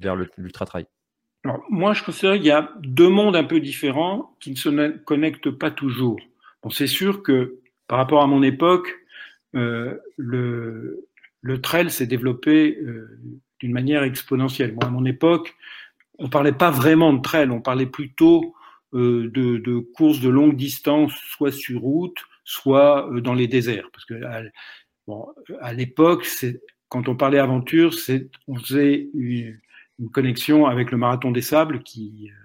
[0.00, 0.86] vers l'ultra-trail
[1.44, 4.98] alors, moi, je considère qu'il y a deux mondes un peu différents qui ne se
[5.04, 6.18] connectent pas toujours.
[6.62, 8.94] Bon, c'est sûr que par rapport à mon époque,
[9.54, 11.06] euh, le,
[11.42, 13.20] le trail s'est développé euh,
[13.60, 14.72] d'une manière exponentielle.
[14.72, 15.54] Moi, à mon époque,
[16.18, 18.54] on parlait pas vraiment de trail, on parlait plutôt
[18.94, 23.90] euh, de, de, courses de longue distance, soit sur route, soit euh, dans les déserts.
[23.92, 24.14] Parce que
[25.06, 25.26] bon,
[25.60, 26.26] à l'époque,
[26.88, 27.94] quand on parlait aventure,
[28.48, 29.58] on faisait une,
[29.98, 32.44] une connexion avec le Marathon des Sables qui, euh,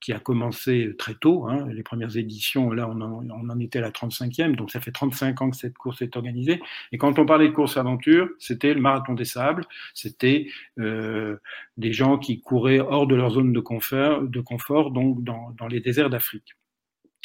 [0.00, 1.46] qui a commencé très tôt.
[1.48, 1.68] Hein.
[1.72, 5.50] Les premières éditions, là, on en, était à la 35e, donc ça fait 35 ans
[5.50, 6.60] que cette course est organisée.
[6.90, 9.64] Et quand on parlait de course aventure, c'était le Marathon des Sables,
[9.94, 11.36] c'était euh,
[11.76, 15.68] des gens qui couraient hors de leur zone de confort, de confort donc dans, dans
[15.68, 16.56] les déserts d'Afrique.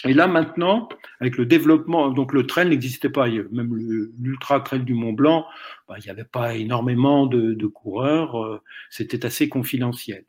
[0.06, 3.28] Et là maintenant, avec le développement, donc le trail n'existait pas.
[3.28, 3.76] Même
[4.20, 5.46] l'ultra trail du Mont Blanc,
[5.88, 10.24] bah, il n'y avait pas énormément de, de coureurs, euh, c'était assez confidentiel.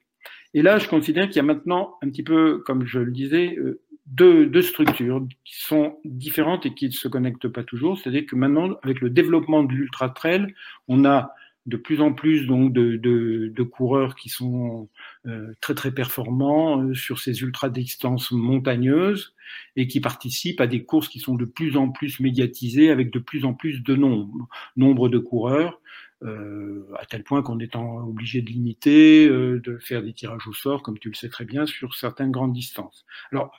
[0.54, 3.56] Et là, je considère qu'il y a maintenant un petit peu, comme je le disais,
[3.58, 7.98] euh, deux, deux, structures qui sont différentes et qui ne se connectent pas toujours.
[7.98, 10.54] C'est-à-dire que maintenant, avec le développement de l'ultra trail,
[10.88, 11.34] on a
[11.68, 14.88] de plus en plus donc de, de, de coureurs qui sont
[15.26, 19.34] euh, très très performants euh, sur ces ultra distances montagneuses
[19.76, 23.18] et qui participent à des courses qui sont de plus en plus médiatisées avec de
[23.18, 25.80] plus en plus de nombre, nombre de coureurs.
[26.24, 30.52] Euh, à tel point qu'on est obligé de limiter, euh, de faire des tirages au
[30.52, 33.04] sort, comme tu le sais très bien, sur certaines grandes distances.
[33.30, 33.52] Alors,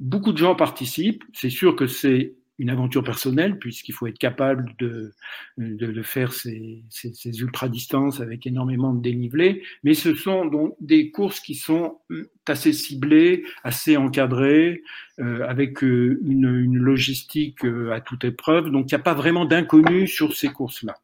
[0.00, 1.22] beaucoup de gens participent.
[1.34, 5.12] C'est sûr que c'est une aventure personnelle, puisqu'il faut être capable de,
[5.58, 11.10] de, faire ces, ces, ces ultra-distances avec énormément de dénivelé, mais ce sont donc des
[11.10, 14.82] courses qui sont euh, assez ciblées, assez encadrées,
[15.18, 19.14] euh, avec euh, une, une, logistique euh, à toute épreuve, donc il n'y a pas
[19.14, 20.94] vraiment d'inconnu sur ces courses-là.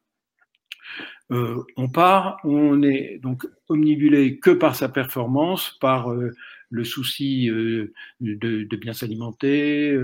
[1.77, 8.93] On part, on est donc omnibulé que par sa performance, par le souci de, bien
[8.93, 9.95] s'alimenter,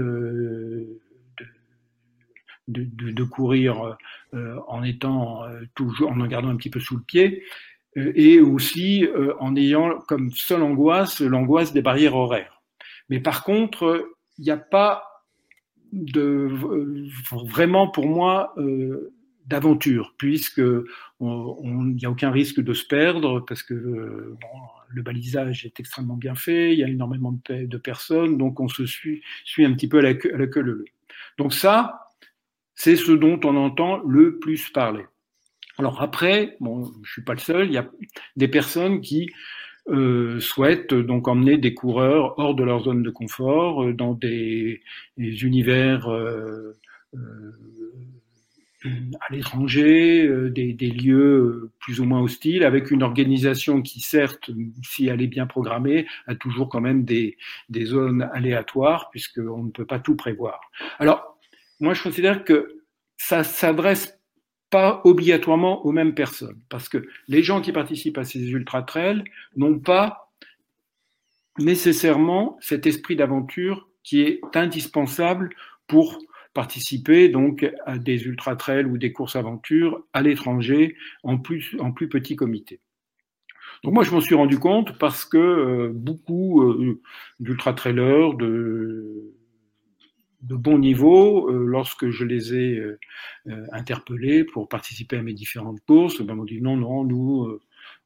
[2.67, 3.97] de, de, de courir
[4.34, 7.43] euh, en étant euh, toujours en en gardant un petit peu sous le pied
[7.97, 9.08] euh, et aussi
[9.39, 12.62] en ayant comme seule angoisse l'angoisse des barrières horaires.
[13.10, 15.04] Mais par contre, il n'y a pas
[15.93, 16.49] de
[17.32, 18.54] vraiment pour moi
[19.45, 25.65] d'aventure, puisque il n'y a aucun risque de se perdre, parce que bon, le balisage
[25.65, 29.21] est extrêmement bien fait, il y a énormément de, de personnes, donc on se suit,
[29.45, 30.86] suit un petit peu à la à la queue le le.
[31.38, 32.04] Donc ça,
[32.75, 35.05] c'est ce dont on entend le plus parler.
[35.77, 37.89] Alors après, bon, je suis pas le seul, il y a
[38.35, 39.29] des personnes qui
[39.88, 44.81] euh, souhaitent donc emmener des coureurs hors de leur zone de confort, euh, dans des,
[45.17, 46.75] univers euh,
[49.19, 54.49] à l'étranger, des, lieux plus ou moins hostiles, avec une organisation qui, certes,
[54.83, 57.38] si elle est bien programmée, a toujours quand même des,
[57.69, 60.61] des zones aléatoires, puisqu'on ne peut pas tout prévoir.
[60.99, 61.34] Alors,
[61.79, 62.83] moi je considère que
[63.17, 64.19] ça s'adresse
[64.69, 69.23] pas obligatoirement aux mêmes personnes, parce que les gens qui participent à ces ultra-trails
[69.55, 70.33] n'ont pas
[71.57, 75.49] nécessairement cet esprit d'aventure qui est indispensable
[75.88, 76.19] pour
[76.53, 81.91] participer donc à des ultra trails ou des courses aventures à l'étranger en plus en
[81.91, 82.79] plus petit comité.
[83.83, 87.01] Donc moi je m'en suis rendu compte parce que euh, beaucoup euh,
[87.39, 89.34] d'ultra trailers de
[90.45, 92.81] de bon niveau, euh, lorsque je les ai
[93.71, 97.60] interpellés pour participer à mes différentes courses, ben, m'ont dit non, non, nous,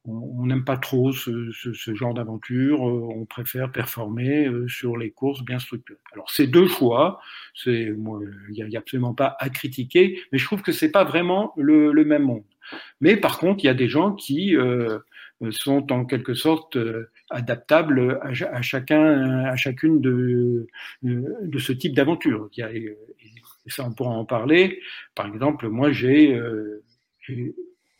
[0.05, 1.51] on n'aime pas trop ce,
[1.93, 5.99] genre d'aventure, euh, on préfère performer euh, sur les courses bien structurées.
[6.13, 7.19] Alors c'est deux choix,
[7.65, 7.97] il
[8.49, 12.23] n'y a, absolument pas à critiquer, mais je trouve que c'est pas vraiment le, même
[12.23, 12.43] monde.
[13.01, 14.99] Mais par contre, il y a des gens qui euh,
[15.51, 16.77] sont en quelque sorte
[17.29, 20.67] adaptables à, chacun, à chacune de,
[21.03, 22.49] de ce type d'aventure.
[23.67, 24.79] Ça, on pourra en parler.
[25.15, 26.39] Par exemple, moi, j'ai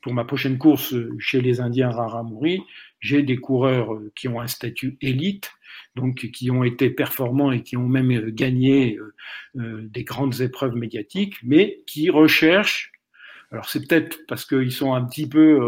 [0.02, 2.62] pour ma prochaine course chez les Indiens Raramuri,
[3.00, 5.52] j'ai des coureurs euh, qui ont un statut élite,
[5.96, 8.98] donc qui ont été performants et qui ont même euh, gagné
[9.58, 12.92] euh, des grandes épreuves médiatiques, mais qui recherchent,
[13.52, 15.60] alors c'est peut-être parce qu'ils sont un petit peu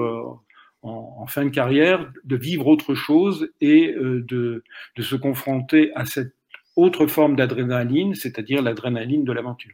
[0.83, 4.63] en, fin de carrière, de vivre autre chose et de,
[4.95, 6.33] de se confronter à cette
[6.75, 9.73] autre forme d'adrénaline, c'est-à-dire l'adrénaline de l'aventure.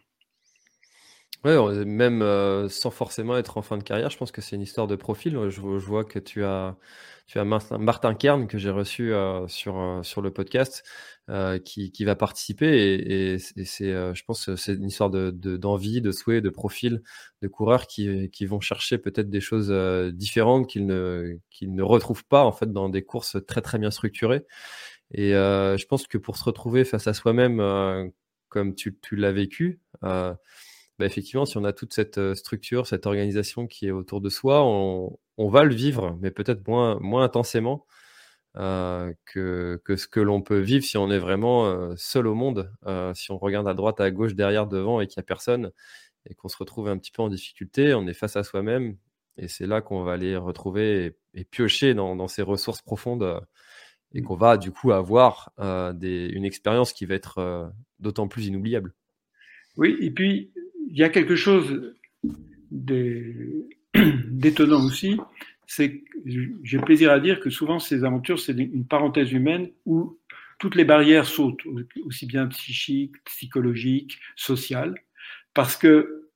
[1.46, 4.62] Ouais, même euh, sans forcément être en fin de carrière, je pense que c'est une
[4.64, 5.38] histoire de profil.
[5.50, 6.76] Je, vois que tu as,
[7.28, 10.84] tu as Martin, Kern que j'ai reçu euh, sur, euh, sur le podcast
[11.66, 12.94] qui, qui va participer
[13.36, 17.02] et, c'est, je pense, c'est une histoire de, d'envie, de souhait, de profil
[17.42, 19.70] de coureurs qui, qui vont chercher peut-être des choses
[20.14, 23.92] différentes qu'ils ne, qu'ils ne retrouvent pas en fait dans des courses très très bien
[23.92, 24.46] structurées.
[25.12, 28.12] Et je pense que pour se retrouver face à soi-même,
[28.48, 29.82] comme tu, tu l'as vécu,
[31.00, 34.30] bah, effectivement, si on a toute cette euh, structure, cette organisation qui est autour de
[34.30, 37.86] soi, on, va le vivre, mais peut-être moins, moins intensément
[38.58, 42.34] euh, que, que, ce que l'on peut vivre si on est vraiment euh, seul au
[42.36, 42.72] monde.
[43.16, 45.72] si on regarde à droite, à gauche, derrière, devant et qu'il n'y a personne
[46.30, 48.98] et qu'on se retrouve un petit peu en difficulté, on est face à soi-même
[49.38, 53.40] et c'est là qu'on va aller retrouver et, piocher dans, dans, ces ressources profondes
[54.14, 54.26] et mmh.
[54.26, 55.52] qu'on va du coup avoir
[55.96, 58.94] des, une expérience qui va être d'autant plus inoubliable.
[59.78, 60.52] Oui, et puis
[60.90, 61.94] il y a quelque chose
[62.72, 65.18] d'étonnant aussi,
[65.66, 66.06] c'est que
[66.64, 70.18] j'ai plaisir à dire que souvent ces aventures, c'est une parenthèse humaine où
[70.60, 71.64] toutes les barrières sautent,
[72.06, 74.96] aussi bien psychiques, psychologiques, sociales,
[75.54, 76.30] parce que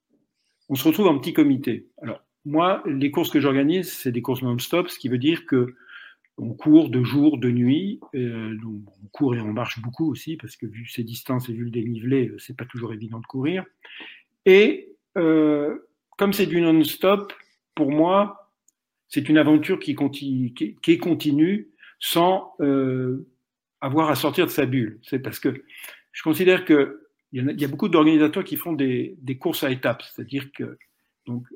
[0.69, 1.87] on se retrouve en petit comité.
[2.01, 5.75] Alors, moi, les courses que j'organise, c'est des courses non-stop, ce qui veut dire que
[6.37, 10.55] on court de jour, de nuit, euh, on court et on marche beaucoup aussi, parce
[10.55, 13.65] que vu ces distances et vu le dénivelé, c'est pas toujours évident de courir.
[14.45, 15.77] Et euh,
[16.17, 17.33] comme c'est du non-stop,
[17.75, 18.51] pour moi,
[19.07, 23.27] c'est une aventure qui, continue, qui, est continue sans euh,
[23.81, 24.99] avoir à sortir de sa bulle.
[25.03, 25.63] C'est parce que
[26.11, 30.03] je considère que il y, a, beaucoup d'organisateurs qui font des, des, courses à étapes,
[30.03, 30.77] c'est-à-dire que
[31.25, 31.47] donc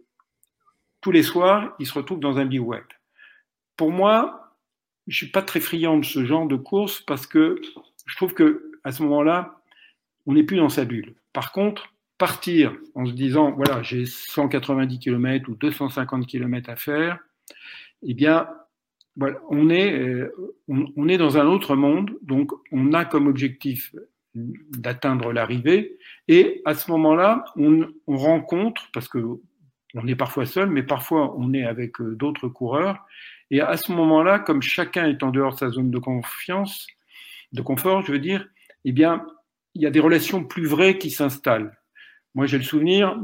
[1.02, 2.86] tous les soirs, ils se retrouvent dans un bivouac.
[3.76, 4.58] Pour moi,
[5.08, 7.62] je suis pas très friand de ce genre de course parce que
[8.06, 9.62] je trouve que à ce moment-là,
[10.26, 11.15] on n'est plus dans sa bulle.
[11.34, 17.19] Par contre, partir en se disant, voilà, j'ai 190 km ou 250 km à faire,
[18.04, 18.47] eh bien,
[19.17, 20.34] voilà, on, est, euh,
[20.67, 23.95] on, est dans un autre monde, donc on a comme objectif
[24.34, 25.97] d'atteindre l'arrivée,
[26.28, 29.19] et à ce moment-là, on, on, rencontre, parce que
[29.93, 33.06] on est parfois seul, mais parfois on est avec euh, d'autres coureurs,
[33.51, 36.88] et à ce moment-là, comme chacun est en dehors de sa zone de confiance,
[37.54, 38.45] de confort, je veux dire,
[38.84, 39.25] eh bien,
[39.75, 41.78] il y a des relations plus vraies qui s'installent.
[42.36, 43.17] Moi, j'ai le souvenir,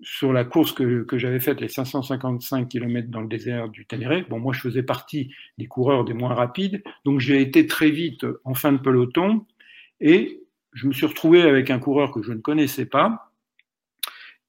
[0.00, 4.40] sur la course que, j'avais faite, les 555 km dans le désert du Ténéré, bon,
[4.40, 8.54] moi, je faisais partie des coureurs des moins rapides, donc j'ai été très vite en
[8.54, 9.46] fin de peloton,
[10.00, 13.32] et je me suis retrouvé avec un coureur que je ne connaissais pas,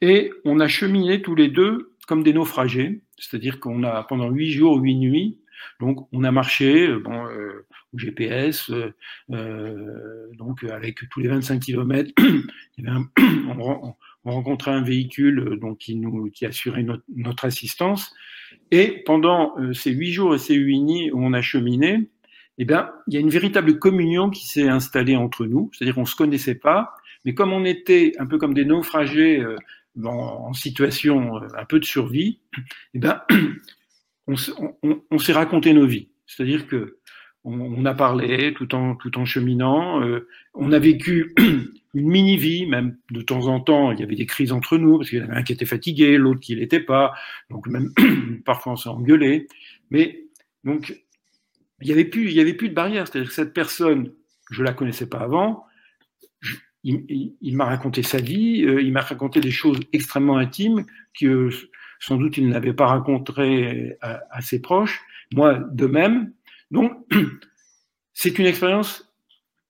[0.01, 4.51] et on a cheminé tous les deux comme des naufragés, c'est-à-dire qu'on a pendant huit
[4.51, 5.39] jours, huit nuits,
[5.79, 8.93] donc on a marché, bon, euh, au GPS, euh,
[9.31, 12.11] euh, donc avec tous les 25 km,
[13.57, 13.93] on,
[14.23, 18.13] rencontrait un véhicule donc qui nous qui assurait notre, assistance.
[18.71, 22.09] Et pendant ces huit jours et ces huit nuits où on a cheminé,
[22.57, 26.05] eh bien, il y a une véritable communion qui s'est installée entre nous, c'est-à-dire qu'on
[26.05, 26.93] se connaissait pas,
[27.23, 29.45] mais comme on était un peu comme des naufragés
[30.05, 32.39] en situation un peu de survie,
[32.93, 33.21] eh ben,
[34.27, 36.09] on, s'est raconté nos vies.
[36.25, 36.97] C'est-à-dire que
[37.43, 40.03] on, a parlé tout en, tout en cheminant.
[40.03, 41.33] Euh, on a vécu
[41.93, 45.09] une mini-vie, même de temps en temps, il y avait des crises entre nous, parce
[45.09, 47.13] qu'il y en avait un qui était fatigué, l'autre qui l'était pas.
[47.49, 47.93] Donc même
[48.45, 49.47] parfois on s'est engueulé.
[49.91, 50.25] Mais
[50.65, 51.01] donc
[51.81, 53.07] il y avait plus, il y avait plus de barrière.
[53.07, 54.11] C'est-à-dire que cette personne,
[54.51, 55.65] je la connaissais pas avant.
[56.83, 60.85] il il, m'a raconté sa vie, euh, il m'a raconté des choses extrêmement intimes
[61.17, 61.49] que
[61.99, 65.01] sans doute il n'avait pas rencontrées à, ses proches,
[65.33, 66.33] moi de même.
[66.71, 66.93] Donc,
[68.13, 69.13] c'est une expérience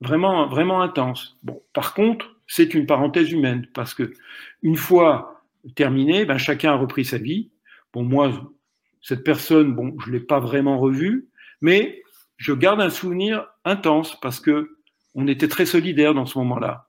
[0.01, 1.37] vraiment, vraiment intense.
[1.43, 4.13] Bon, par contre, c'est une parenthèse humaine parce que
[4.63, 5.43] une fois
[5.75, 7.51] terminé, ben, chacun a repris sa vie.
[7.93, 8.31] Bon, moi,
[9.01, 11.29] cette personne, bon, je l'ai pas vraiment revue,
[11.61, 12.01] mais
[12.37, 14.77] je garde un souvenir intense parce que
[15.15, 16.86] on était très solidaires dans ce moment-là.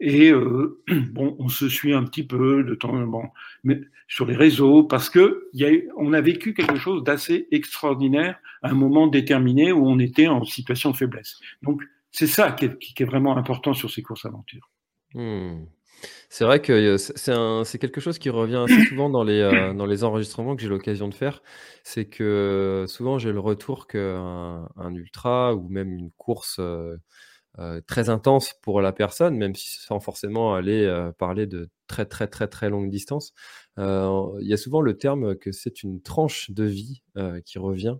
[0.00, 0.80] Et euh,
[1.12, 3.24] bon, on se suit un petit peu de temps, bon,
[3.62, 8.74] mais sur les réseaux parce que y a, vécu quelque chose d'assez extraordinaire à un
[8.74, 11.38] moment déterminé où on était en situation de faiblesse.
[11.62, 14.68] Donc c'est ça qui est, vraiment important sur ces courses aventures.
[15.14, 15.64] Hmm.
[16.30, 19.84] C'est vrai que euh, c'est quelque chose qui revient assez souvent dans les, euh, dans
[19.84, 21.42] les enregistrements que j'ai l'occasion de faire.
[21.84, 26.58] C'est que souvent j'ai le retour qu'un un ultra ou même une course
[27.86, 32.48] très intense pour la personne, même si sans forcément aller parler de très très très
[32.48, 33.34] très longue distance,
[33.76, 37.02] il y a souvent le terme que c'est une tranche de vie
[37.44, 37.96] qui revient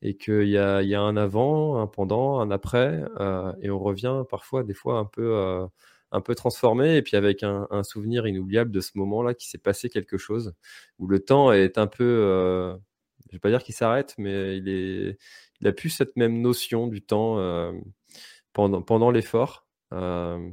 [0.00, 3.02] et qu'il y a, y a un avant, un pendant, un après,
[3.60, 5.66] et on revient parfois des fois un peu
[6.14, 9.88] un peu transformé et puis avec un, souvenir inoubliable de ce moment-là qui s'est passé
[9.88, 10.54] quelque chose
[10.98, 12.76] où le temps est un peu, euh,
[13.28, 15.18] je vais pas dire qu'il s'arrête, mais il est,
[15.60, 17.72] il a plus cette même notion du temps euh,
[18.54, 20.50] pendant pendant l'effort euh,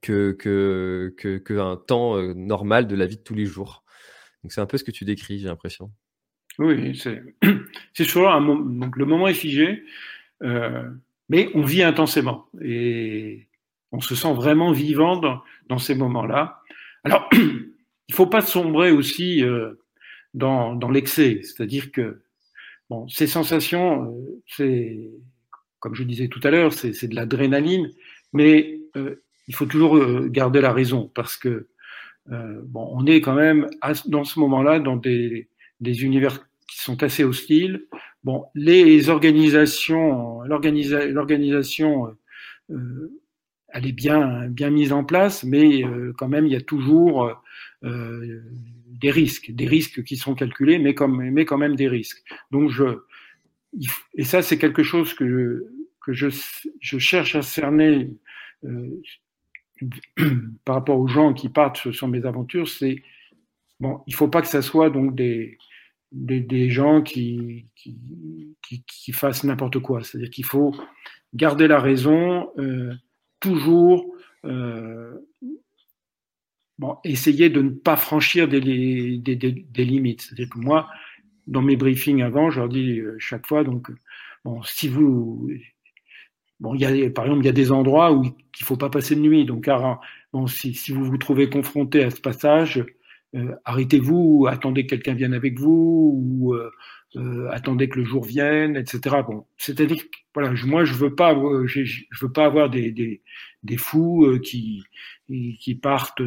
[0.00, 3.82] que que que temps euh, normal de la vie de tous les jours.
[4.44, 5.90] Donc c'est un peu ce que tu décris, j'ai l'impression.
[6.58, 7.20] Oui, c'est
[7.94, 9.82] c'est toujours un donc le moment est figé,
[10.40, 13.48] mais on vit intensément et
[13.92, 15.16] on se sent vraiment vivant
[15.68, 16.62] dans, ces moments-là.
[17.04, 17.72] Alors, il
[18.10, 19.74] ne faut pas sombrer aussi euh,
[20.34, 22.22] dans, l'excès, c'est-à-dire que
[22.88, 25.10] bon, ces sensations, euh, c'est,
[25.80, 27.90] comme je disais tout à l'heure, c'est de l'adrénaline,
[28.32, 31.68] mais euh, il faut toujours garder la raison parce que
[32.28, 33.68] bon, on est quand même
[34.06, 35.48] dans ce moment-là dans des,
[35.80, 37.86] des univers qui sont assez hostiles.
[38.22, 42.14] Bon, les organisations, l'organisation
[43.72, 47.30] elle est bien, bien mise en place, mais euh, quand même, il y a toujours
[47.84, 48.42] euh,
[48.86, 52.22] des risques, des risques qui sont calculés, mais, comme, mais quand même des risques.
[52.50, 52.84] Donc, je,
[54.14, 55.66] et ça, c'est quelque chose que,
[56.08, 56.28] je,
[56.80, 58.10] cherche à cerner
[58.64, 59.00] euh,
[60.64, 63.02] par rapport aux gens qui partent sur mes aventures, c'est
[63.78, 65.56] bon, il faut pas que ça soit donc des,
[66.12, 70.02] des, gens qui, qui fassent n'importe quoi.
[70.02, 70.74] C'est-à-dire qu'il faut
[71.34, 72.50] garder la raison.
[72.58, 72.92] Euh,
[73.40, 75.18] toujours euh,
[76.78, 80.22] bon, essayer de ne pas franchir des, des, des, limites.
[80.22, 80.88] C'est-à-dire que moi,
[81.46, 83.90] dans mes briefings avant, je leur dis euh, chaque fois, donc,
[84.44, 85.50] bon, si vous,
[86.60, 88.90] bon, il y a, par exemple, il y a des endroits où il faut pas
[88.90, 89.44] passer de nuit.
[89.44, 89.68] Donc,
[90.32, 92.84] bon, si, si vous vous trouvez confronté à ce passage,
[93.34, 96.70] euh, arrêtez-vous, attendez que quelqu'un vienne avec vous, ou euh,
[97.16, 99.16] euh, attendez que le jour vienne, etc.
[99.26, 100.02] Bon, c'est-à-dire,
[100.34, 103.20] voilà, moi je veux pas, euh, je veux pas avoir des, des,
[103.64, 104.84] des fous euh, qui
[105.60, 106.22] qui partent,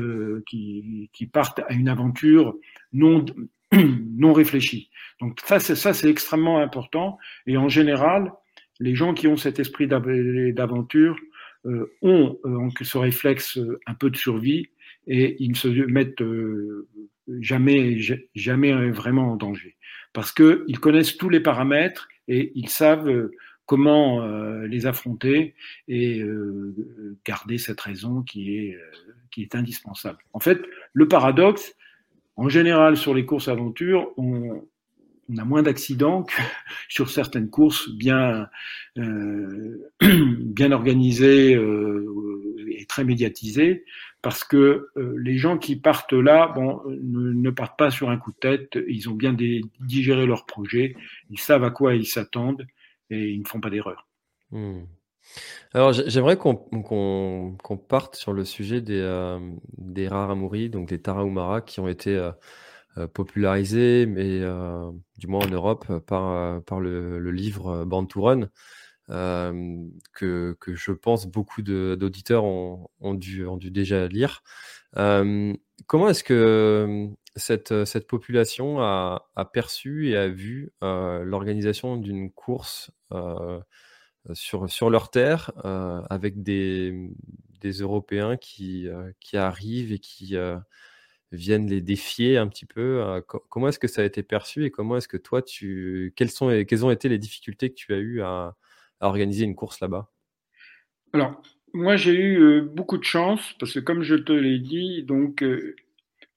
[0.46, 2.56] qui, qui partent à une aventure
[2.94, 3.26] non
[4.18, 4.90] non réfléchie.
[5.20, 7.18] Donc ça, c'est ça, c'est extrêmement important.
[7.48, 8.32] Et en général,
[8.80, 11.18] les gens qui ont cet esprit d'aventure
[11.66, 12.38] euh, ont
[12.82, 14.68] ce réflexe un peu de survie
[15.08, 16.24] et ils ne se mettent
[17.40, 17.98] jamais
[18.36, 19.78] jamais vraiment en danger
[20.14, 23.32] parce qu'ils connaissent tous les paramètres et ils savent euh,
[23.66, 25.56] comment euh, les affronter
[25.88, 28.78] et euh, garder cette raison qui est,
[29.32, 30.20] qui est indispensable.
[30.34, 30.62] En fait,
[30.94, 31.76] le paradoxe,
[32.36, 34.64] en général sur les courses aventures, on,
[35.38, 36.34] a moins d'accidents que
[36.90, 38.50] sur certaines courses bien,
[38.98, 43.86] euh, bien organisées euh, et très médiatisées,
[44.22, 48.32] parce que euh, les gens qui partent là, bon, ne, partent pas sur un coup
[48.32, 48.78] de tête.
[48.88, 49.36] Ils ont bien
[49.80, 50.96] digéré leur projet,
[51.30, 52.68] ils savent à quoi ils s'attendent
[53.10, 54.08] et ils ne font pas d'erreur.
[54.52, 54.84] Hmm.
[55.74, 59.38] Alors j'aimerais qu'on parte sur le sujet des,
[59.78, 62.32] des raramuri, donc des tarahumara qui ont été
[63.00, 68.22] euh, popularisé, mais euh, du moins en Europe, par, euh, par le, livre Born to
[68.22, 68.50] Run,
[69.08, 74.44] que, que je pense beaucoup d'auditeurs ont, ont, dû, ont dû déjà lire.
[74.94, 82.92] comment est-ce que cette, cette population a, a, perçu et a vu l'organisation d'une course
[84.34, 85.52] sur, sur leur terre
[86.10, 87.10] avec des,
[87.60, 88.88] des Européens qui,
[89.20, 90.38] qui arrivent et qui,
[91.34, 93.02] viennent les défier un petit peu.
[93.02, 96.30] Euh, comment est-ce que ça a été perçu et comment est-ce que toi, tu, quelles,
[96.30, 98.56] sont, quelles ont été les difficultés que tu as eues à,
[99.02, 100.10] organiser une course là-bas?
[101.12, 101.42] Alors,
[101.74, 105.44] moi, j'ai eu beaucoup de chance parce que, comme je te l'ai dit, donc,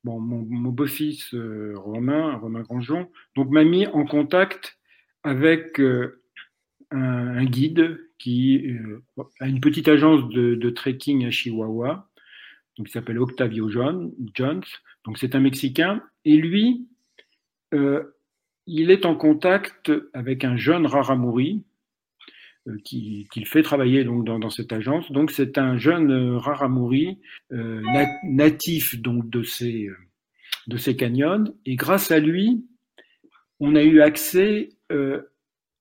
[0.03, 1.35] bon, mon, beau-fils
[1.75, 4.79] Romain, Romain Grandjean, donc m'a mis en contact
[5.23, 5.81] avec
[6.91, 8.65] un, guide qui
[9.41, 12.09] a une petite agence de, trekking à Chihuahua,
[12.79, 14.13] donc il s'appelle Octavio Jones.
[15.05, 16.89] Donc c'est un Mexicain et lui,
[18.67, 21.65] il est en contact avec un jeune Raramuri
[22.69, 25.11] euh, qu'il qui fait travailler donc dans, cette agence.
[25.13, 27.19] Donc c'est un jeune euh, Raramuri
[27.53, 27.81] euh,
[28.25, 29.89] natif donc de ces
[30.67, 32.67] de ces canyons et grâce à lui,
[33.61, 34.71] on a eu accès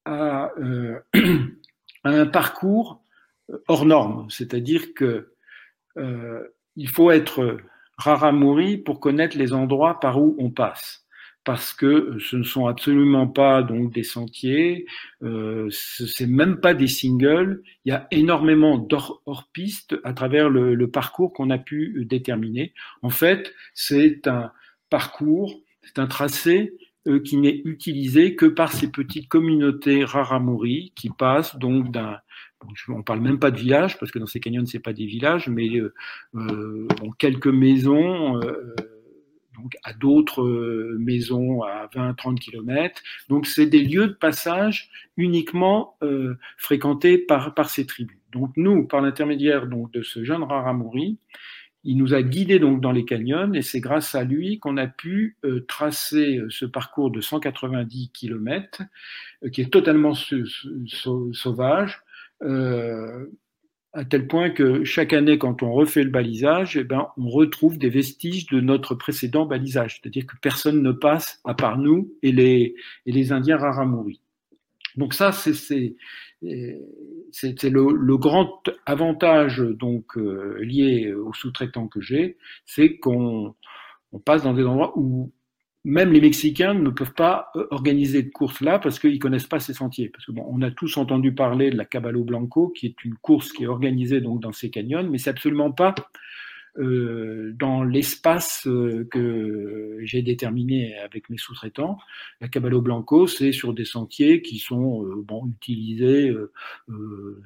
[0.06, 0.51] à,
[2.03, 3.03] à, un parcours
[3.68, 5.32] hors norme, c'est-à-dire que
[6.76, 7.58] il faut être
[7.97, 11.06] Raramuri pour connaître les endroits par où on passe
[11.45, 14.88] parce que ce ne sont absolument pas donc des sentiers,
[15.24, 17.62] euh, c'est même pas des singles.
[17.86, 22.74] Il y a énormément d'hors piste à travers le, parcours qu'on a pu déterminer.
[23.03, 24.51] En fait, c'est un
[24.89, 26.84] parcours, c'est un tracé euh,
[27.24, 32.18] qui n'est utilisé que par ces petites communautés raramuri qui passent donc d'un
[32.88, 35.47] on parle même pas de village parce que dans ces canyons c'est pas des villages,
[35.47, 35.93] mais euh,
[36.36, 36.88] euh
[37.20, 38.39] quelques maisons.
[38.41, 38.76] Euh,
[39.56, 43.01] donc à d'autres euh, maisons à 20-30 km.
[43.30, 48.18] Donc c'est des lieux de passage uniquement euh, fréquentés par, par ces tribus.
[48.32, 51.18] Donc nous, par l'intermédiaire donc de ce jeune Raramuri,
[51.86, 54.88] il nous a guidés donc dans les canyons et c'est grâce à lui qu'on a
[54.88, 58.81] pu euh, tracer ce parcours de 190 km
[59.51, 60.13] qui est totalement
[61.31, 62.01] sauvage
[63.95, 67.77] à tel point que chaque année, quand on refait le balisage, eh ben, on retrouve
[67.77, 70.01] des vestiges de notre précédent balisage.
[70.01, 72.75] C'est-à-dire que personne ne passe à part nous et les,
[73.05, 74.19] et les Indiens Raramuri.
[74.98, 75.96] Donc ça, c'est
[76.41, 83.56] le, grand avantage donc euh, lié aux sous-traitants que j'ai, c'est qu'on
[84.12, 85.32] on passe dans des endroits où
[85.86, 89.60] même les Mexicains ne peuvent pas euh, organiser de course là parce qu'ils connaissent pas
[89.60, 90.10] ces sentiers.
[90.10, 93.16] Parce que bon, on a tous entendu parler de la Caballo Blanco, qui est une
[93.16, 95.93] course qui est organisée donc dans ces canyons, mais c'est absolument pas
[96.78, 101.97] dans l'espace euh, que j'ai déterminé avec mes sous-traitants.
[102.41, 106.51] La Caballo Blanco, c'est sur des sentiers qui sont euh, bon utilisés euh,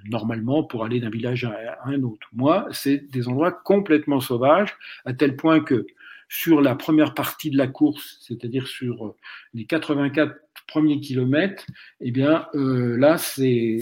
[0.05, 2.27] normalement pour aller d'un village à un autre.
[2.34, 4.75] Moi, c'est des endroits complètement sauvages,
[5.05, 5.86] à tel point que
[6.30, 9.15] sur la première partie de la course, c'est-à-dire sur euh,
[9.55, 10.36] les 84
[10.70, 11.65] premiers kilomètres,
[11.99, 13.80] eh bien euh, là c'est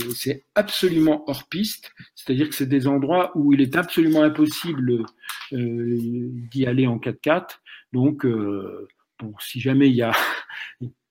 [0.56, 5.06] absolument hors piste, c'est-à-dire que c'est des endroits où il est absolument impossible
[5.54, 7.60] euh, d'y aller en 4x4.
[7.94, 8.88] Donc euh,
[9.20, 10.12] bon, si jamais il y a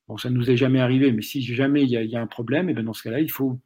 [0.08, 2.28] Bon, ça nous est jamais arrivé, mais si jamais il y a, y a un
[2.28, 3.58] problème, eh bien dans ce cas-là, il faut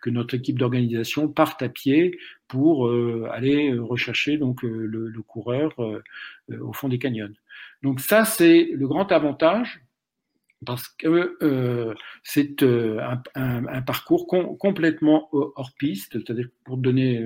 [0.00, 5.22] que notre équipe d'organisation parte à pied pour euh, aller rechercher donc euh, le, le,
[5.22, 6.02] coureur euh,
[6.60, 7.32] au fond des canyons.
[7.82, 9.82] Donc ça, c'est le grand avantage
[10.64, 17.18] parce que euh, c'est un, un, parcours com complètement hors piste, c'est-à-dire pour donner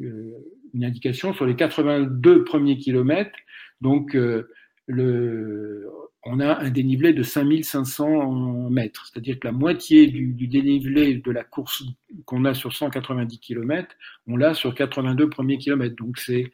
[0.00, 0.32] euh,
[0.74, 3.38] une indication sur les 82 premiers kilomètres,
[3.80, 4.48] donc euh,
[4.86, 5.88] le,
[6.26, 11.30] on a un dénivelé de 5500 mètres, c'est-à-dire que la moitié du, du dénivelé de
[11.30, 11.84] la course
[12.24, 13.94] qu'on a sur 190 km,
[14.26, 15.96] on l'a sur 82 premiers kilomètres.
[15.96, 16.50] Donc c'est,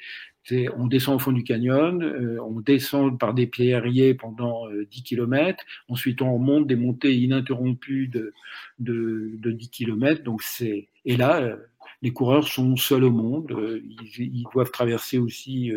[0.76, 5.02] on descend au fond du canyon, euh, on descend par des pierriers pendant 10 euh,
[5.04, 8.32] km, ensuite on monte des montées ininterrompues de,
[8.78, 10.22] de, de 10 km.
[10.22, 11.56] Donc c'est, et là, euh,
[12.02, 13.52] les coureurs sont seuls au monde.
[13.52, 13.82] Euh,
[14.18, 15.70] ils, doivent traverser aussi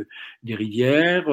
[0.44, 1.26] des rivières.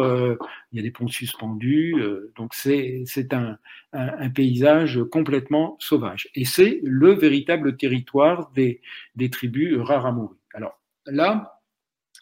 [0.73, 1.95] Il y a des ponts suspendus.
[2.37, 3.57] donc c'est un,
[3.93, 6.29] un, paysage complètement sauvage.
[6.35, 8.81] Et c'est le véritable territoire des,
[9.15, 10.35] des tribus Raramuri.
[10.55, 11.61] Alors là,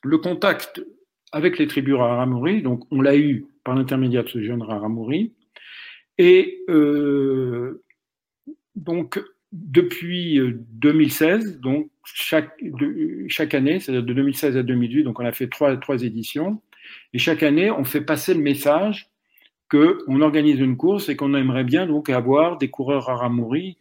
[0.03, 0.83] le contact
[1.33, 5.33] avec les tribus Raramuri, donc on l'a eu par l'intermédiaire de ce jeune Raramuri.
[6.17, 7.83] Et euh,
[8.77, 9.23] donc
[9.53, 12.53] depuis 2016, donc chaque,
[13.55, 16.61] année, c'est-à-dire de 2016 à 2018, donc on a fait trois, trois éditions,
[17.13, 19.11] et chaque année, on fait passer le message
[19.71, 23.77] qu'on organise une course et qu'on aimerait bien donc avoir des coureurs à Ramouri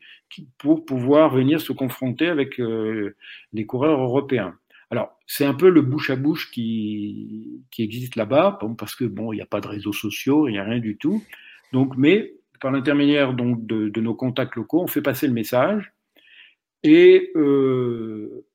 [0.57, 3.15] pour pouvoir venir se confronter avec euh,
[3.53, 4.55] les coureurs européens.
[4.89, 9.33] Alors, c'est un peu le bouche à bouche qui, qui existe là-bas, parce que bon,
[9.33, 11.23] il n'y a pas de réseaux sociaux, il n'y a rien du tout.
[11.73, 15.93] Donc, mais par l'intermédiaire donc de, nos contacts locaux, on fait passer le message
[16.83, 18.45] et euh,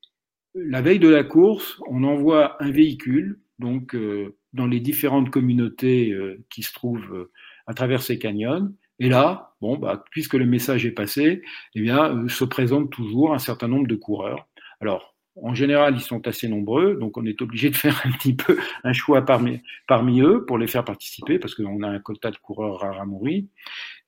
[0.55, 6.11] la veille de la course, on envoie un véhicule, donc euh, dans les différentes communautés
[6.11, 7.31] euh, qui se trouvent euh,
[7.67, 8.73] à travers ces canyons.
[8.99, 11.43] Et là, bon, bah, puisque le message est passé,
[11.75, 14.47] eh bien, euh, se présente toujours un certain nombre de coureurs.
[14.81, 18.35] Alors, en général, ils sont assez nombreux, donc on est obligé de faire un petit
[18.35, 22.31] peu un choix parmi, parmi eux pour les faire participer, parce qu'on a un quota
[22.31, 23.45] de coureurs rares à mourir.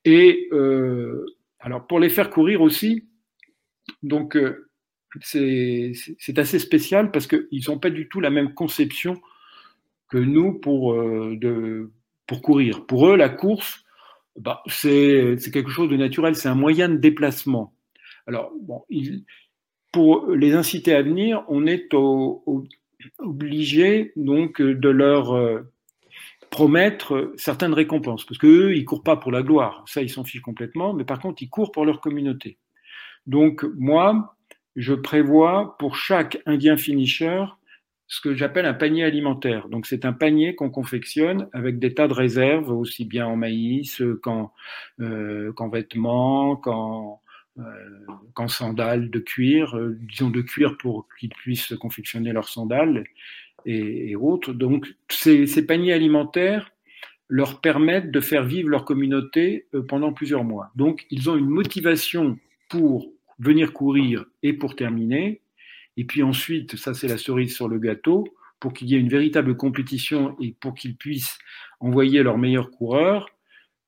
[0.04, 1.24] Et euh,
[1.60, 3.08] alors pour les faire courir aussi,
[4.02, 4.68] donc euh,
[5.20, 5.94] c'est
[6.36, 9.20] assez spécial parce qu'ils n'ont pas du tout la même conception
[10.10, 11.90] que nous pour, euh, de,
[12.26, 12.84] pour courir.
[12.86, 13.84] Pour eux, la course,
[14.36, 17.74] bah, c'est quelque chose de naturel, c'est un moyen de déplacement.
[18.26, 19.24] Alors, bon, il,
[19.94, 21.94] pour les inciter à venir, on est
[23.20, 25.60] obligé donc de leur euh,
[26.50, 30.42] promettre certaines récompenses, parce qu'eux, ils courent pas pour la gloire, ça ils s'en fichent
[30.42, 32.58] complètement, mais par contre ils courent pour leur communauté.
[33.28, 34.36] Donc moi,
[34.74, 37.44] je prévois pour chaque Indien finisher
[38.08, 39.68] ce que j'appelle un panier alimentaire.
[39.68, 44.02] Donc c'est un panier qu'on confectionne avec des tas de réserves, aussi bien en maïs
[44.22, 44.52] qu'en
[44.98, 47.20] euh, vêtements, qu'en
[48.34, 53.04] qu'en sandales de cuir, euh, disons de cuir pour qu'ils puissent confectionner leurs sandales
[53.64, 54.52] et, autres.
[54.52, 56.72] Donc ces, ces, paniers alimentaires
[57.28, 60.70] leur permettent de faire vivre leur communauté euh, pendant plusieurs mois.
[60.74, 62.38] Donc ils ont une motivation
[62.68, 65.40] pour venir courir et pour terminer.
[65.96, 68.24] Et puis ensuite, ça c'est la cerise sur le gâteau,
[68.58, 71.38] pour qu'il y ait une véritable compétition et pour qu'ils puissent
[71.80, 73.28] envoyer leurs meilleurs coureurs,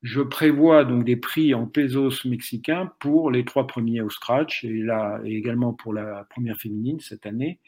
[0.06, 4.72] je prévois donc des prix en pesos mexicains pour les trois premiers au scratch et
[4.72, 7.58] là et également pour la première féminine cette année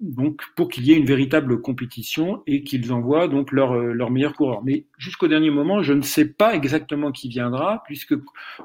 [0.00, 4.10] donc pour qu'il y ait une véritable compétition et qu'ils envoient donc leur, euh, leur
[4.10, 4.62] meilleur coureur.
[4.64, 8.14] Mais jusqu'au dernier moment, je ne sais pas exactement qui viendra, puisque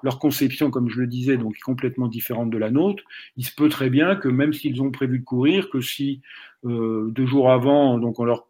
[0.03, 3.03] leur conception, comme je le disais, donc est complètement différente de la nôtre.
[3.36, 6.22] Il se peut très bien que même s'ils ont prévu de courir, que si
[6.65, 8.47] euh, deux jours avant, donc on leur,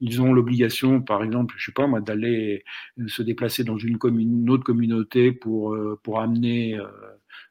[0.00, 2.64] ils ont l'obligation, par exemple, je sais pas moi, d'aller
[3.06, 6.86] se déplacer dans une, commune, une autre communauté pour euh, pour amener, euh,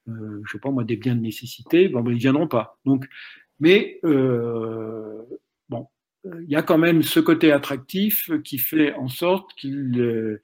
[0.09, 2.77] euh, je sais pas moi, des biens de nécessité, ben, ils viendront pas.
[2.85, 3.07] Donc
[3.59, 5.21] mais euh,
[5.69, 5.87] bon,
[6.25, 10.41] il y a quand même ce côté attractif qui fait en sorte qu'ils euh,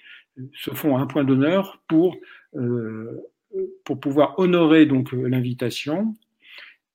[0.54, 2.16] se font un point d'honneur pour,
[2.56, 3.22] euh,
[3.84, 6.16] pour pouvoir honorer donc l'invitation.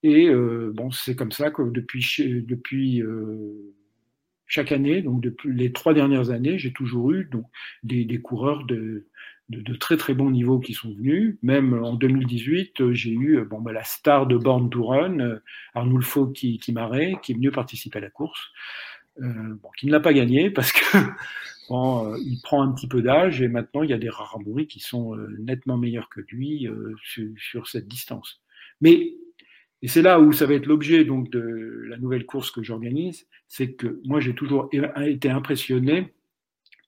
[0.02, 3.74] Et euh, bon, c'est comme ça que depuis, depuis euh,
[4.46, 7.44] chaque année, donc depuis les trois dernières années, j'ai toujours eu donc,
[7.82, 9.06] des, des coureurs de,
[9.50, 11.36] de, très très bons niveaux qui sont venus.
[11.42, 15.18] Même en 2018, euh, j'ai eu euh, bon, bah, la star de Born to Run,
[15.18, 15.38] euh,
[15.74, 16.72] Arnulfo qui, qui
[17.22, 18.40] qui est venu participer à la course.
[19.20, 20.96] Euh, bon, qui ne l'a pas gagné parce que
[21.68, 24.80] bon, il prend un petit peu d'âge et maintenant il y a des Raramuri qui
[24.80, 26.68] sont nettement meilleurs que lui
[27.02, 28.40] sur, sur, cette distance.
[28.80, 29.14] Mais
[29.82, 33.26] et c'est là où ça va être l'objet donc de la nouvelle course que j'organise,
[33.48, 36.12] c'est que moi j'ai toujours été impressionné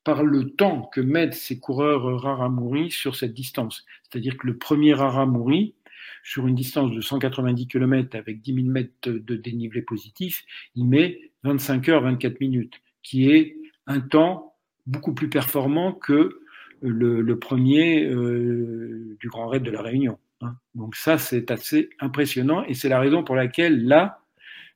[0.03, 3.85] par le temps que mettent ces coureurs Raramuri sur cette distance.
[4.03, 5.75] C'est-à-dire que le premier Raramuri,
[6.23, 10.43] sur une distance de 190 km avec 10 000 mètres de dénivelé positif,
[10.75, 16.39] il met 25 heures 24 minutes, qui est un temps beaucoup plus performant que
[16.81, 20.19] le, premier euh, du Grand Raid de la Réunion.
[20.41, 20.55] Hein.
[20.75, 24.19] Donc ça, c'est assez impressionnant et c'est la raison pour laquelle là,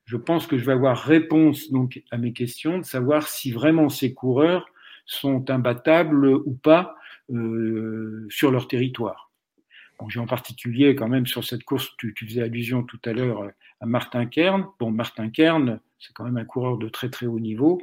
[0.05, 3.89] je pense que je vais avoir réponse donc à mes questions, de savoir si vraiment
[3.89, 4.69] ces coureurs
[5.07, 6.95] sont imbattables ou pas
[7.31, 9.31] euh, sur leur territoire.
[9.99, 13.13] Bon, J'ai en particulier quand même sur cette course, tu, tu faisais allusion tout à
[13.13, 13.49] l'heure
[13.81, 14.67] à Martin Kern.
[14.79, 17.81] Bon, Martin Kern, c'est quand même un coureur de très très haut niveau.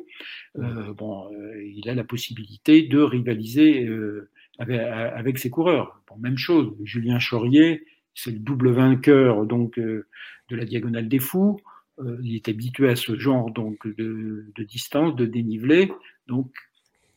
[0.58, 6.00] Euh, bon, euh, il a la possibilité de rivaliser euh, avec, avec, ses coureurs.
[6.08, 10.06] Bon, même chose, Julien Chaurier, c'est le double vainqueur donc euh,
[10.48, 11.60] de la Diagonale des Fous.
[12.00, 15.92] Euh, il est habitué à ce genre donc de, de distance, de dénivelé.
[16.26, 16.52] Donc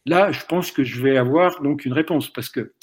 [0.08, 2.74] Là, je pense que je vais avoir donc une réponse parce que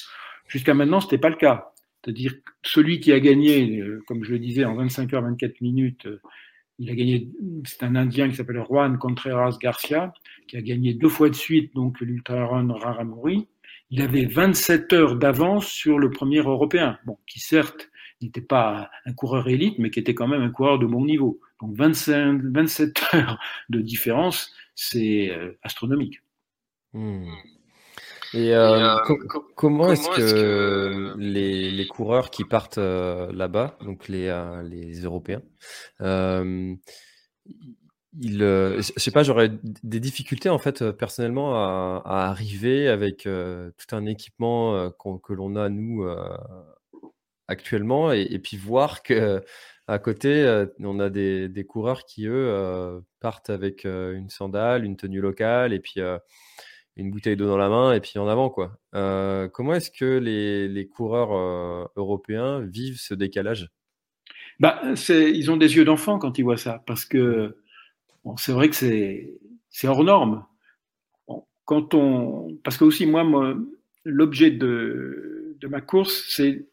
[0.46, 1.72] jusqu'à maintenant, ce n'était pas le cas.
[2.04, 6.06] C'est-à-dire celui qui a gagné, euh, comme je le disais, en 25 heures 24 minutes,
[6.06, 6.20] euh,
[6.78, 7.28] il a gagné,
[7.64, 10.12] c'est un Indien qui s'appelle Juan Contreras Garcia,
[10.48, 13.48] qui a gagné deux fois de suite donc l'Ultra Run Raramuri.
[13.90, 19.12] Il avait 27 heures d'avance sur le premier Européen, bon, qui certes n'était pas un
[19.12, 21.40] coureur élite, mais qui était quand même un coureur de bon niveau.
[21.62, 23.38] Donc 25, 27 heures
[23.70, 26.23] de différence, c'est euh, astronomique.
[26.94, 27.26] Hmm.
[28.34, 29.16] Et, euh, euh,
[29.54, 34.26] comment, est-ce que, Les, les, coureurs qui partent euh, là-bas, donc les,
[34.64, 35.42] les Européens,
[36.00, 36.78] ils,
[38.38, 39.50] je sais pas, j'aurais
[39.82, 45.68] des difficultés en fait personnellement à, à arriver avec tout un équipement que l'on a
[45.68, 46.06] nous
[47.48, 49.42] actuellement et, et, puis voir que
[49.86, 55.20] à côté on a des, des coureurs qui eux partent avec une sandale, une tenue
[55.20, 56.00] locale et puis
[56.96, 58.78] une bouteille d'eau dans la main et puis en avant quoi.
[58.94, 63.70] Euh, comment est-ce que les, coureurs euh, européens vivent ce décalage?
[64.60, 67.56] Bah, Ils ont des yeux d'enfant quand ils voient ça, parce que
[68.36, 70.44] c'est vrai que c'est hors norme.
[71.66, 73.56] parce que aussi, moi,
[74.04, 76.66] l'objet de, ma course, c'est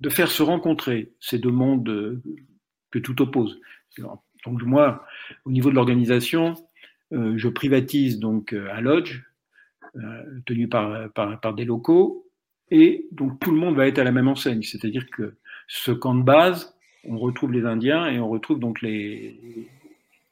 [0.00, 2.22] de faire se rencontrer ces deux mondes
[2.92, 3.60] que tout oppose.
[4.44, 5.04] Donc moi,
[5.44, 6.54] au niveau de l'organisation,
[7.12, 9.22] euh, je privatise donc euh, un lodge
[9.98, 12.28] euh, tenu par, par, par, des locaux
[12.70, 14.62] et donc tout le monde va être à la même enseigne.
[14.62, 15.36] C'est-à-dire que
[15.66, 19.38] ce camp de base, on retrouve les Indiens et on retrouve donc les,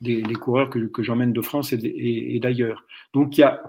[0.00, 2.84] les, coureurs que, que j'emmène de France et, d'ailleurs.
[3.14, 3.62] Donc il y a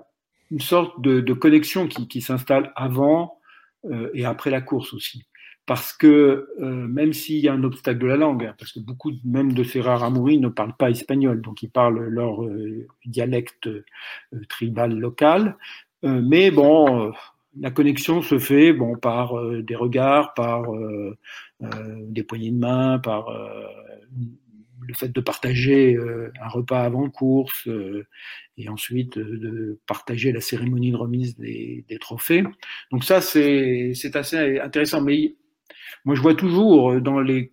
[0.52, 3.40] une sorte de, de connexion qui, qui s'installe avant
[3.86, 5.26] euh, et après la course aussi
[5.66, 8.80] parce que euh, même s'il y a un obstacle de la langue, hein, parce que
[8.80, 12.40] beaucoup même de ces rares amouris ne parlent pas espagnol, donc ils parlent leur
[13.06, 13.70] dialecte
[14.48, 15.58] tribal local,
[16.04, 17.12] mais bon,
[17.60, 20.64] la connexion se fait bon par des regards, par
[21.60, 25.98] des poignées de main, par le fait de partager
[26.42, 27.68] un repas avant course
[28.58, 32.44] et ensuite de partager la cérémonie de remise des, trophées.
[32.92, 35.02] Donc ça, c'est assez intéressant.
[35.02, 35.36] Mais
[36.06, 37.52] moi, je vois toujours euh, dans les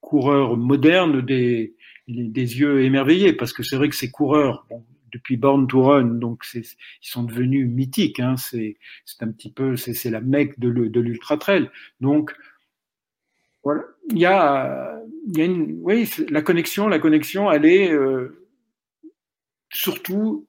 [0.00, 1.74] coureurs modernes des,
[2.06, 4.66] des yeux émerveillés, parce que c'est vrai que ces coureurs,
[5.12, 6.64] depuis Born to Run, donc ils
[7.00, 8.20] sont devenus mythiques.
[8.20, 8.76] Hein, c'est
[9.20, 11.70] un petit peu, c'est la mecque de l'ultra trail.
[12.00, 12.34] Donc
[13.62, 15.00] voilà, il y a,
[16.30, 18.46] la connexion, la connexion, elle est euh,
[19.70, 20.46] surtout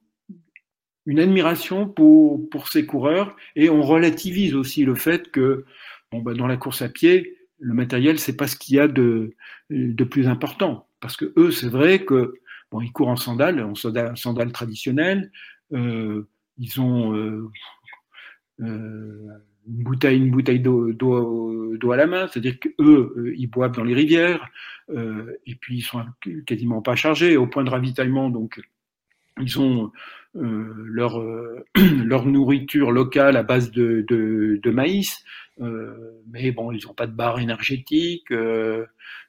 [1.06, 5.66] une admiration pour ces coureurs et on relativise aussi le fait que
[6.12, 9.36] ben, dans la course à pied, le matériel, c'est pas ce qu'il y a de,
[9.70, 10.88] de plus important.
[11.02, 12.36] Parce que eux, c'est vrai que
[12.72, 15.32] bon, ils courent en sandales, en sandales, traditionnelles.
[15.74, 17.50] Euh, ils ont euh,
[18.62, 19.28] euh,
[19.68, 23.94] une bouteille, une bouteille d'eau à la main, c'est-à-dire qu'eux, euh, ils boivent dans les
[23.94, 24.48] rivières,
[24.90, 26.04] euh, et puis ils sont
[26.46, 28.60] quasiment pas chargés au point de ravitaillement, donc
[29.40, 29.92] ils ont
[30.36, 31.24] euh, leur,
[31.76, 35.24] leur nourriture locale à base de, de, de maïs,
[35.60, 38.86] euh, mais bon, ils n'ont pas de barre énergétique, euh,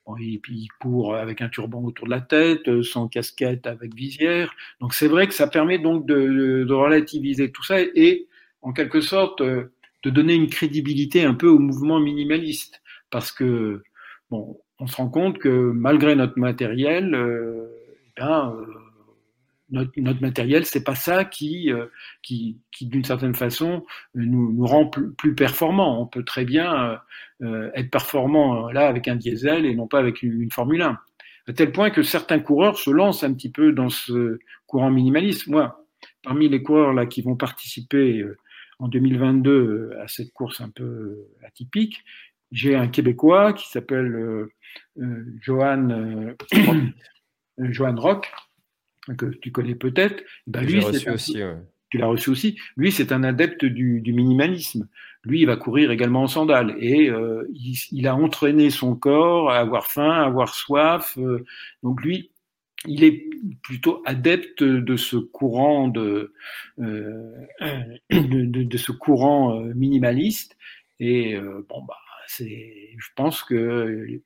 [0.06, 3.94] bon, et puis ils courent avec un turban autour de la tête, sans casquette, avec
[3.94, 4.54] visière.
[4.80, 8.28] Donc c'est vrai que ça permet donc de, de, relativiser tout ça et,
[8.62, 9.70] en quelque sorte de
[10.10, 13.82] donner une crédibilité un peu au mouvement minimaliste, parce que
[14.30, 17.66] bon, on se rend compte que malgré notre matériel, euh,
[18.16, 18.56] eh ben,
[19.70, 21.86] notre, notre matériel, c'est pas ça qui, euh,
[22.22, 26.00] qui, qui d'une certaine façon, nous, nous rend plus, plus, performants.
[26.00, 27.00] On peut très bien
[27.42, 30.98] euh, être performant là avec un diesel et non pas avec une, Formule 1.
[31.48, 35.46] À tel point que certains coureurs se lancent un petit peu dans ce courant minimaliste.
[35.46, 35.84] Moi,
[36.22, 38.36] parmi les coureurs là qui vont participer euh,
[38.78, 42.04] en 2022 à cette course un peu atypique,
[42.52, 44.52] j'ai un Québécois qui s'appelle euh,
[45.40, 46.34] Johan,
[47.58, 48.30] Johan Rock,
[49.16, 51.56] que tu connais peut-être, ben lui, reçu aussi, ouais.
[51.90, 52.58] tu l'as reçu aussi.
[52.76, 54.88] Lui, c'est un adepte du, du, minimalisme.
[55.24, 59.50] Lui, il va courir également en sandales et euh, il, il, a entraîné son corps
[59.50, 61.18] à avoir faim, à avoir soif.
[61.18, 61.44] Euh,
[61.82, 62.30] donc lui,
[62.86, 63.28] il est
[63.62, 66.32] plutôt adepte de ce courant de,
[66.78, 67.46] euh,
[68.10, 70.56] de, de, de, ce courant euh, minimaliste.
[70.98, 71.96] Et euh, bon, bah,
[72.26, 74.22] c'est, je pense que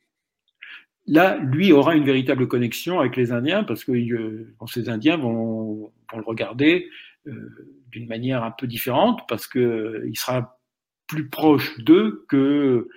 [1.07, 5.93] Là, lui aura une véritable connexion avec les Indiens parce que euh, ces Indiens vont,
[6.11, 6.89] vont, le regarder
[7.27, 10.59] euh, d'une manière un peu différente parce que euh, il sera
[11.07, 12.89] plus proche d'eux que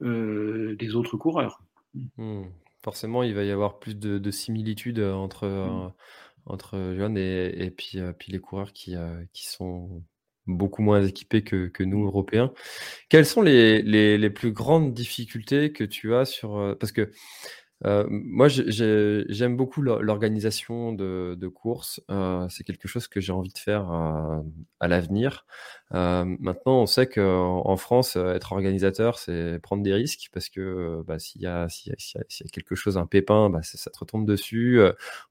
[0.00, 1.62] des autres coureurs.
[2.16, 2.42] Mmh.
[2.82, 5.92] Forcément, il va y avoir plus de, de similitudes entre, mmh.
[6.46, 8.96] entre Johan et, et puis, puis, les coureurs qui,
[9.32, 10.02] qui sont
[10.46, 12.52] beaucoup moins équipés que, que, nous, Européens.
[13.08, 16.76] Quelles sont les, les, les, plus grandes difficultés que tu as sur...
[16.78, 17.10] Parce que
[17.84, 22.00] euh, moi, j'aime beaucoup l'organisation de, de, courses.
[22.10, 24.42] Euh, c'est quelque chose que j'ai envie de faire à,
[24.80, 25.46] à l'avenir.
[25.94, 31.02] Euh, maintenant, on sait qu'en en France, être organisateur, c'est prendre des risques parce que
[31.06, 34.26] bah, s'il y, si y, y, a quelque chose, un pépin, bah, ça te retombe
[34.26, 34.80] dessus.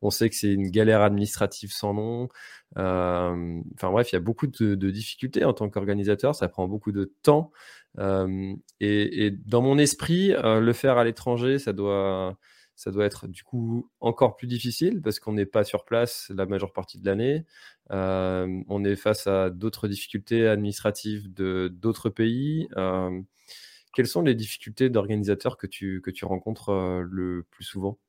[0.02, 2.30] On sait que c'est une galère administrative sans nom.
[2.76, 6.36] Enfin bref, il y a beaucoup de, de difficultés en tant qu'organisateur.
[6.36, 7.52] Ça prend beaucoup de temps.
[8.00, 12.38] Euh, et, dans mon esprit, euh, le faire à l'étranger, ça doit,
[12.76, 16.46] ça doit être du coup encore plus difficile parce qu'on n'est pas sur place la
[16.46, 17.46] majeure partie de l'année.
[17.92, 22.68] Euh, on est face à d'autres difficultés administratives de d'autres pays.
[23.94, 26.72] Quelles sont les difficultés d'organisateur que tu, que tu rencontres
[27.04, 28.00] le plus souvent?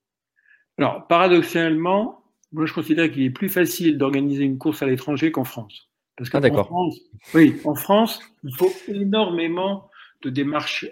[0.78, 2.22] Alors, paradoxalement,
[2.53, 5.91] moi je considère qu'il est plus facile d'organiser une course à l'étranger qu'en France.
[6.17, 7.01] Parce que ah, France,
[7.35, 9.91] oui, en France, il faut énormément
[10.23, 10.87] de démarches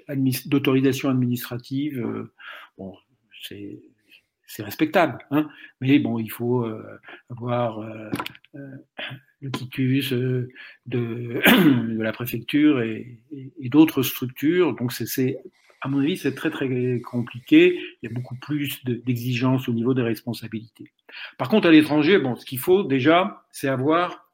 [0.47, 2.01] d'autorisation administrative.
[2.01, 2.33] Euh,
[2.79, 2.97] bon,
[3.43, 3.81] c'est
[4.51, 5.18] c'est respectable.
[5.31, 5.49] Hein
[5.81, 6.99] Mais bon, il faut euh,
[7.31, 8.11] avoir euh,
[8.57, 8.77] euh,
[9.41, 10.49] le titus de,
[10.87, 14.75] de, la préfecture et, et, d'autres structures.
[14.75, 15.37] Donc, c'est,
[15.81, 17.79] à mon avis, c'est très très compliqué.
[18.03, 20.91] Il y a beaucoup plus d'exigences au niveau des responsabilités.
[21.39, 24.30] Par contre, à l'étranger, bon, ce qu'il faut déjà, c'est avoir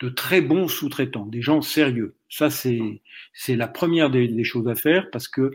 [0.00, 2.14] de très bons sous-traitants, des gens sérieux.
[2.28, 5.50] Ça, c'est c'est la première des, des choses à faire parce que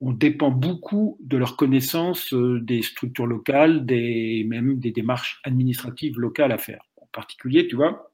[0.00, 6.20] on dépend beaucoup de leur connaissance euh, des structures locales, des, même des démarches administratives
[6.20, 6.84] locales à faire.
[6.96, 8.12] En particulier, tu vois,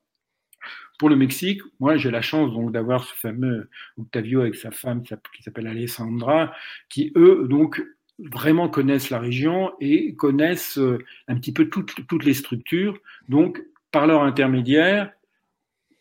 [0.99, 3.69] pour le Mexique, moi j'ai la chance donc d'avoir ce fameux
[3.99, 6.55] Octavio avec sa femme qui s'appelle Alessandra,
[6.89, 7.85] qui eux donc
[8.19, 10.99] vraiment connaissent la région et connaissent euh,
[11.29, 12.97] un petit peu toutes, toutes les structures.
[13.29, 15.13] Donc par leur intermédiaire,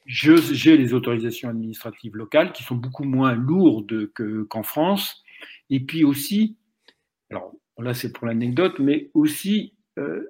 [0.06, 4.10] j'ai les autorisations administratives locales qui sont beaucoup moins lourdes
[4.50, 5.24] qu'en France.
[5.70, 6.58] Et puis aussi,
[7.30, 10.24] alors là c'est pour l'anecdote, mais aussi euh,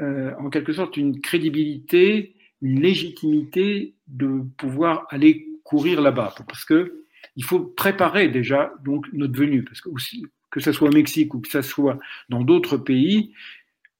[0.00, 7.04] euh, en quelque sorte une crédibilité, une légitimité de pouvoir aller courir là-bas, parce que
[7.36, 9.88] il faut préparer déjà donc notre venue, parce que
[10.50, 11.98] que ce soit au Mexique ou que ce soit
[12.28, 13.32] dans d'autres pays,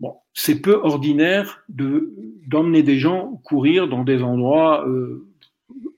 [0.00, 2.12] bon, c'est peu ordinaire de
[2.46, 5.26] d'emmener des gens courir dans des endroits euh,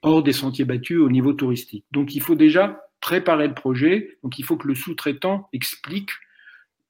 [0.02, 1.84] hors des sentiers battus au niveau touristique.
[1.90, 4.18] Donc il faut déjà préparer le projet.
[4.22, 6.10] Donc il faut que le sous-traitant explique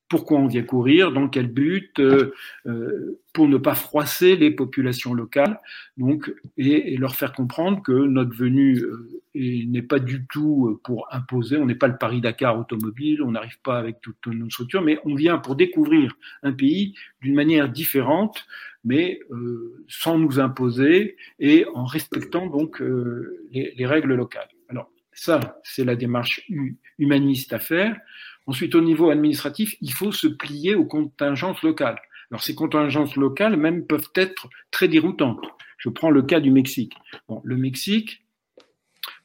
[0.08, 2.32] pourquoi on vient courir, dans quel but, euh,
[2.66, 5.60] euh, pour ne pas froisser les populations locales,
[5.96, 11.56] donc et, leur faire comprendre que notre venue euh, n'est pas du tout pour imposer.
[11.56, 14.98] On n'est pas le Paris Dakar automobile, on n'arrive pas avec toute notre structure, mais
[15.04, 18.46] on vient pour découvrir un pays d'une manière différente,
[18.84, 19.20] mais
[19.88, 22.80] sans nous imposer et en respectant donc
[23.50, 24.48] les règles locales.
[24.68, 26.48] Alors ça, c'est la démarche
[26.98, 27.96] humaniste à faire.
[28.46, 31.98] Ensuite, au niveau administratif, il faut se plier aux contingences locales.
[32.30, 35.44] Alors, ces contingences locales, même, peuvent être très déroutantes.
[35.78, 36.94] Je prends le cas du Mexique.
[37.28, 38.24] Bon, le Mexique,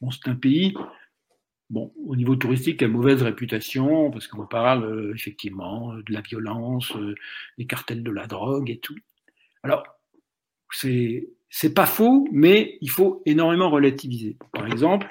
[0.10, 0.74] c'est un pays,
[1.70, 6.96] bon, au niveau touristique, a mauvaise réputation, parce qu'on parle euh, effectivement de la violence,
[6.96, 7.16] euh,
[7.58, 8.98] des cartels de la drogue et tout.
[9.64, 9.84] Alors,
[10.72, 14.38] c'est, c'est pas faux, mais il faut énormément relativiser.
[14.54, 15.08] Par exemple,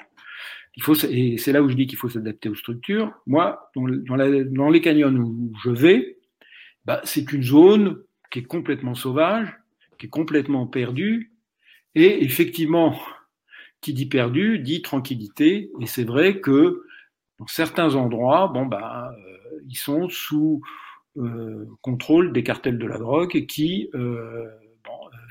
[0.75, 3.13] il faut, et c'est là où je dis qu'il faut s'adapter aux structures.
[3.27, 6.17] Moi, dans, les canyons où je vais,
[6.85, 8.01] bah, c'est une zone
[8.31, 9.53] qui est complètement sauvage,
[9.99, 11.33] qui est complètement perdue,
[11.93, 12.97] et effectivement,
[13.81, 16.83] qui dit perdu dit tranquillité, et c'est vrai que
[17.39, 20.61] dans certains endroits, bon bah, euh, ils sont sous
[21.17, 24.47] euh, contrôle des cartels de la drogue qui euh,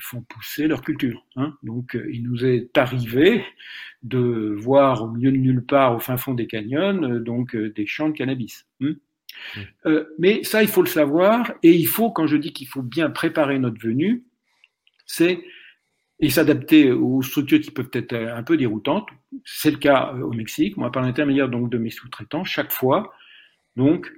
[0.01, 1.25] font pousser leur culture.
[1.35, 1.55] Hein.
[1.63, 3.43] Donc, euh, il nous est arrivé
[4.03, 7.71] de voir au milieu de nulle part, au fin fond des canyons, euh, donc euh,
[7.71, 8.65] des champs de cannabis.
[8.81, 8.93] Hein.
[9.85, 9.99] Mmh.
[10.19, 13.09] mais ça, il faut le savoir, et il faut, quand je dis qu'il faut bien
[13.09, 14.25] préparer notre venue,
[15.05, 15.41] c'est
[16.19, 19.07] et s'adapter aux structures qui peuvent être un peu déroutantes.
[19.43, 20.77] C'est le cas au Mexique.
[20.77, 23.11] Moi, par l'intermédiaire donc de mes sous-traitants, chaque fois,
[23.75, 24.11] donc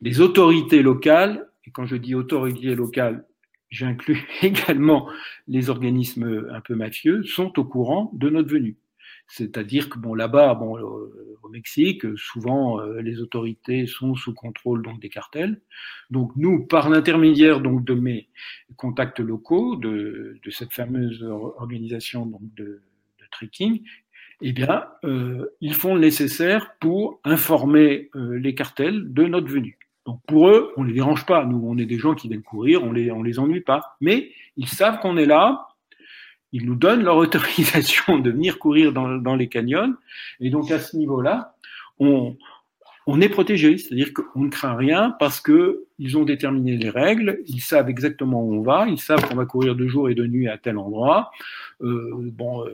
[0.00, 3.24] les autorités locales, et quand je dis autorités locales,
[3.72, 5.08] j'inclus également
[5.48, 8.76] les organismes un peu mafieux, sont au courant de notre venue.
[9.26, 10.78] C'est-à-dire que bon là-bas, bon
[11.42, 15.60] au Mexique, souvent euh, les autorités sont sous contrôle donc des cartels.
[16.10, 18.28] Donc nous, par l'intermédiaire donc de mes
[18.76, 23.82] contacts locaux, de, de cette fameuse organisation donc de, de trekking,
[24.42, 29.78] eh bien, euh, ils font le nécessaire pour informer euh, les cartels de notre venue.
[30.06, 31.44] Donc pour eux, on les dérange pas.
[31.44, 33.96] Nous, on est des gens qui viennent courir, on les, on les ennuie pas.
[34.00, 35.68] Mais ils savent qu'on est là.
[36.52, 39.94] Ils nous donnent leur autorisation de venir courir dans, dans les canyons.
[40.40, 41.54] Et donc à ce niveau-là,
[41.98, 42.36] on,
[43.06, 43.78] on est protégé.
[43.78, 47.40] C'est-à-dire qu'on ne craint rien parce que ils ont déterminé les règles.
[47.46, 48.86] Ils savent exactement où on va.
[48.88, 51.30] Ils savent qu'on va courir de jour et de nuit à tel endroit.
[51.80, 52.66] Euh, bon.
[52.66, 52.72] Euh,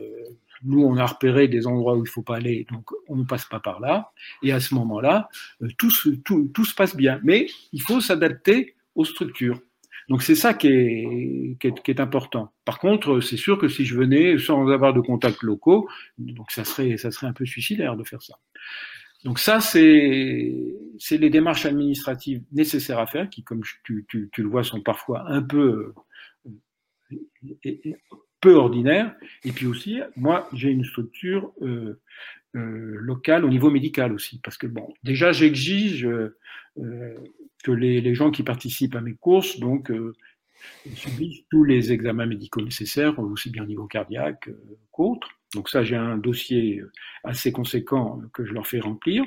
[0.63, 3.45] nous, on a repéré des endroits où il faut pas aller, donc on ne passe
[3.45, 4.11] pas par là.
[4.43, 5.29] Et à ce moment-là,
[5.61, 7.19] euh, tout, se passe bien.
[7.23, 9.59] Mais il faut s'adapter aux structures.
[10.09, 12.51] Donc c'est ça qui est, important.
[12.65, 15.87] Par contre, c'est sûr que si je venais sans avoir de contacts locaux,
[16.17, 18.35] donc ça serait, ça serait un peu suicidaire de faire ça.
[19.23, 20.55] Donc ça, c'est,
[21.11, 24.05] les démarches administratives nécessaires à faire, qui, comme tu
[24.37, 25.93] le vois, sont parfois un peu
[26.45, 26.53] euh,
[28.41, 29.15] peu ordinaire.
[29.43, 31.99] Et puis aussi, moi, j'ai une structure euh,
[32.55, 36.37] euh, locale au niveau médical aussi, parce que bon, déjà, j'exige euh,
[37.63, 39.91] que les, les, gens qui participent à mes courses, donc,
[40.95, 44.49] subissent tous les examens médicaux nécessaires, aussi bien au niveau cardiaque
[44.91, 45.29] qu'autre.
[45.53, 46.81] Donc ça, j'ai un dossier
[47.23, 49.25] assez conséquent que je leur fais remplir.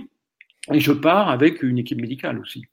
[0.70, 2.64] Et je pars avec une équipe médicale aussi.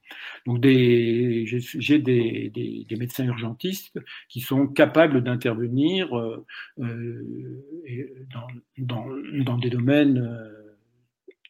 [0.46, 6.46] Donc des, j'ai des, des, des, médecins urgentistes qui sont capables d'intervenir euh,
[6.80, 7.24] euh
[8.32, 9.06] dans, dans,
[9.44, 10.78] dans, des domaines euh,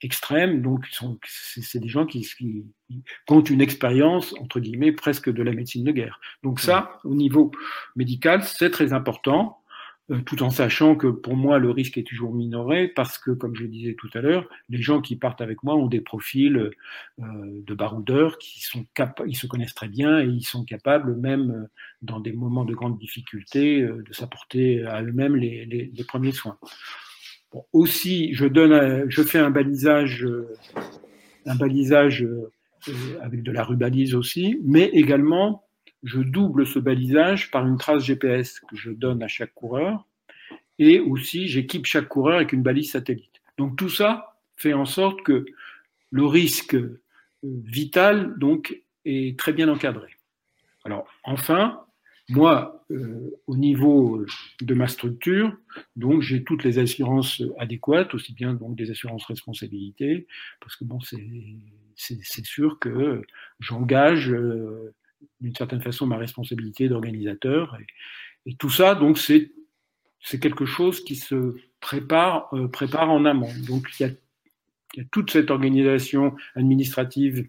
[0.02, 0.62] extrêmes.
[0.62, 0.86] Donc
[1.26, 5.84] c'est des gens qui, qui, qui ont une expérience entre guillemets presque de la médecine
[5.84, 6.22] de guerre.
[6.44, 7.52] Donc ça, au niveau
[7.98, 9.59] médical, c'est très important.
[10.12, 13.55] Euh, tout en sachant que pour moi le risque est toujours minoré parce que, comme
[13.55, 16.72] je disais tout à l'heure, les gens qui partent avec moi ont des profils euh,
[17.20, 18.86] de baroudeurs qui sont
[19.28, 21.68] ils se connaissent très bien et ils sont capables même euh,
[22.01, 26.57] dans des moments de grande difficulté de s'apporter à eux-mêmes les, les, premiers soins.
[27.51, 30.26] Bon, aussi, je donne, je fais un balisage,
[31.45, 32.26] un balisage
[33.22, 35.69] avec de la rubalise aussi, mais également
[36.04, 40.06] je double ce balisage par une trace GPS que je donne à chaque coureur
[40.78, 43.41] et aussi j'équipe chaque coureur avec une balise satellite.
[43.58, 45.45] Donc tout ça fait en sorte que
[46.12, 47.02] le risque euh,
[47.43, 50.16] vital donc est très bien encadré.
[50.86, 51.86] Alors enfin,
[52.30, 54.24] moi, euh, au niveau
[54.62, 55.56] de ma structure,
[55.95, 60.28] donc j'ai toutes les assurances adéquates, aussi bien donc des assurances responsabilité,
[60.62, 61.00] parce que bon,
[61.95, 63.24] c'est sûr que
[63.60, 64.93] j'engage euh,
[65.42, 67.78] d'une certaine façon ma responsabilité d'organisateur.
[68.46, 73.52] Et, tout ça, donc, c'est quelque chose qui se prépare, euh, prépare en amont.
[73.68, 74.12] Donc, il y, a,
[74.96, 77.48] il y a toute cette organisation administrative,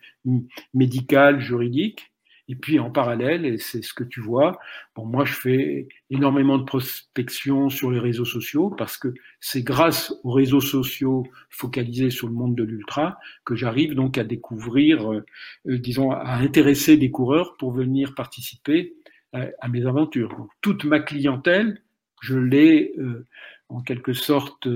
[0.75, 2.13] médicale, juridique,
[2.51, 4.59] et puis en parallèle, et c'est ce que tu vois,
[4.97, 10.13] bon, moi je fais énormément de prospection sur les réseaux sociaux parce que c'est grâce
[10.25, 15.25] aux réseaux sociaux focalisés sur le monde de l'ultra que j'arrive donc à découvrir, euh,
[15.69, 18.95] euh, disons, à intéresser des coureurs pour venir participer
[19.33, 20.35] à, à mes aventures.
[20.37, 21.81] Donc, toute ma clientèle,
[22.21, 23.29] je l'ai euh,
[23.69, 24.67] en quelque sorte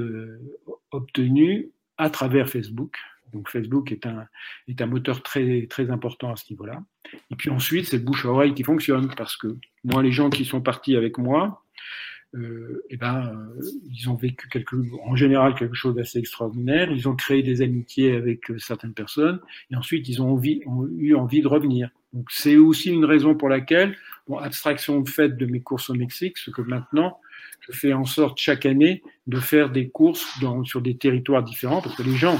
[0.93, 2.95] obtenue à travers Facebook.
[3.35, 6.83] Donc Facebook est un, moteur très, important à ce niveau-là.
[7.31, 10.31] Et puis ensuite, c'est le bouche à oreille qui fonctionne, parce que moi, les gens
[10.31, 11.65] qui sont partis avec moi,
[12.37, 13.63] euh, eh ben, euh,
[13.93, 14.49] ils ont vécu
[15.05, 16.91] en général quelque chose d'assez extraordinaire.
[16.91, 21.43] Ils ont créé des amitiés avec euh, certaines personnes, et ensuite ils ont, eu envie
[21.43, 21.91] de revenir.
[22.29, 23.97] C'est aussi une raison pour laquelle,
[24.41, 27.19] abstraction de fait de mes courses au Mexique, ce que maintenant
[27.61, 31.95] je fais en sorte chaque année de faire des courses sur des territoires différents, parce
[31.97, 32.39] que les gens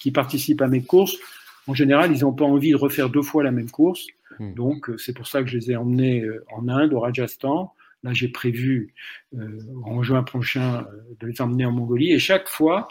[0.00, 1.16] qui participent à mes courses,
[1.66, 4.06] en général, ils n'ont pas envie de refaire deux fois la même course.
[4.38, 4.54] Hmm.
[4.54, 7.72] Donc, euh, c'est pour ça que je les ai emmenés euh, en Inde, au Rajasthan.
[8.02, 8.94] Là, j'ai prévu
[9.36, 10.86] euh, en juin prochain
[11.18, 12.12] de les emmener en Mongolie.
[12.12, 12.88] Et chaque fois,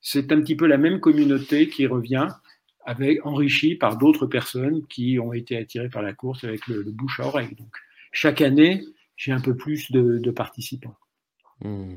[0.00, 2.28] c'est un petit peu la même communauté qui revient,
[2.84, 7.20] avec enrichie par d'autres personnes qui ont été attirées par la course avec le, bouche
[7.20, 7.54] à oreille.
[7.58, 7.68] Donc,
[8.12, 8.82] chaque année,
[9.16, 10.96] j'ai un peu plus de, de participants.
[11.60, 11.94] Hmm.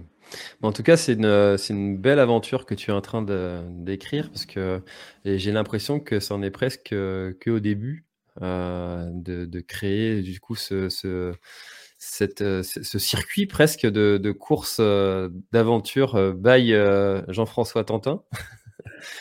[0.62, 3.62] En tout cas, c'est une, c'est une belle aventure que tu es en train de,
[3.70, 4.82] d'écrire parce que
[5.26, 8.06] j'ai l'impression que c'en est presque que au début
[8.42, 11.34] euh, de, de, créer du coup ce, ce,
[11.98, 16.74] cette, ce circuit presque de, de course euh, d'aventure euh, by
[17.28, 18.24] Jean-François Tantin.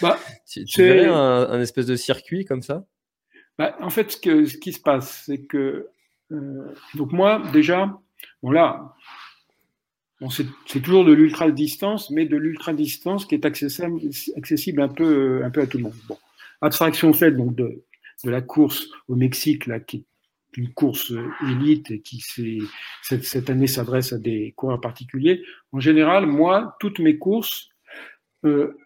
[0.00, 0.16] Bah,
[0.48, 2.84] tu, tu verrais un, un, espèce de circuit comme ça?
[3.58, 5.88] Bah, En fait, ce, que, ce qui se passe, c'est que
[6.94, 7.98] donc moi déjà,
[8.44, 8.94] bon là,
[10.28, 14.00] c'est toujours de l'ultra distance, mais de l'ultra distance qui est accessible,
[14.36, 15.94] accessible un peu, un peu à tout le monde.
[16.08, 16.18] Bon.
[16.60, 17.84] Abstraction faite donc de,
[18.24, 20.04] de la course au Mexique, là, qui est
[20.56, 21.12] une course
[21.48, 22.22] élite et qui
[23.02, 25.42] cette, cette année s'adresse à des coureurs particuliers.
[25.72, 27.68] En général, moi, toutes mes courses,
[28.44, 28.76] euh,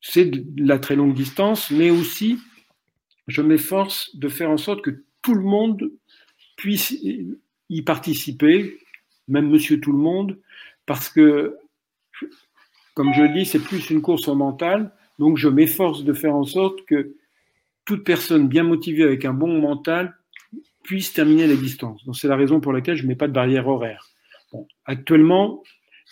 [0.00, 2.38] c'est de la très longue distance, mais aussi
[3.26, 5.90] je m'efforce de faire en sorte que tout le monde
[6.56, 6.94] puisse
[7.70, 8.78] y participer,
[9.26, 10.38] même Monsieur Tout le Monde,
[10.86, 11.56] parce que,
[12.94, 16.44] comme je dis, c'est plus une course au mental, donc je m'efforce de faire en
[16.44, 17.14] sorte que
[17.84, 20.16] toute personne bien motivée avec un bon mental
[20.82, 22.04] puisse terminer la distance.
[22.04, 24.08] Donc c'est la raison pour laquelle je ne mets pas de barrière horaire.
[24.52, 25.62] Bon, actuellement,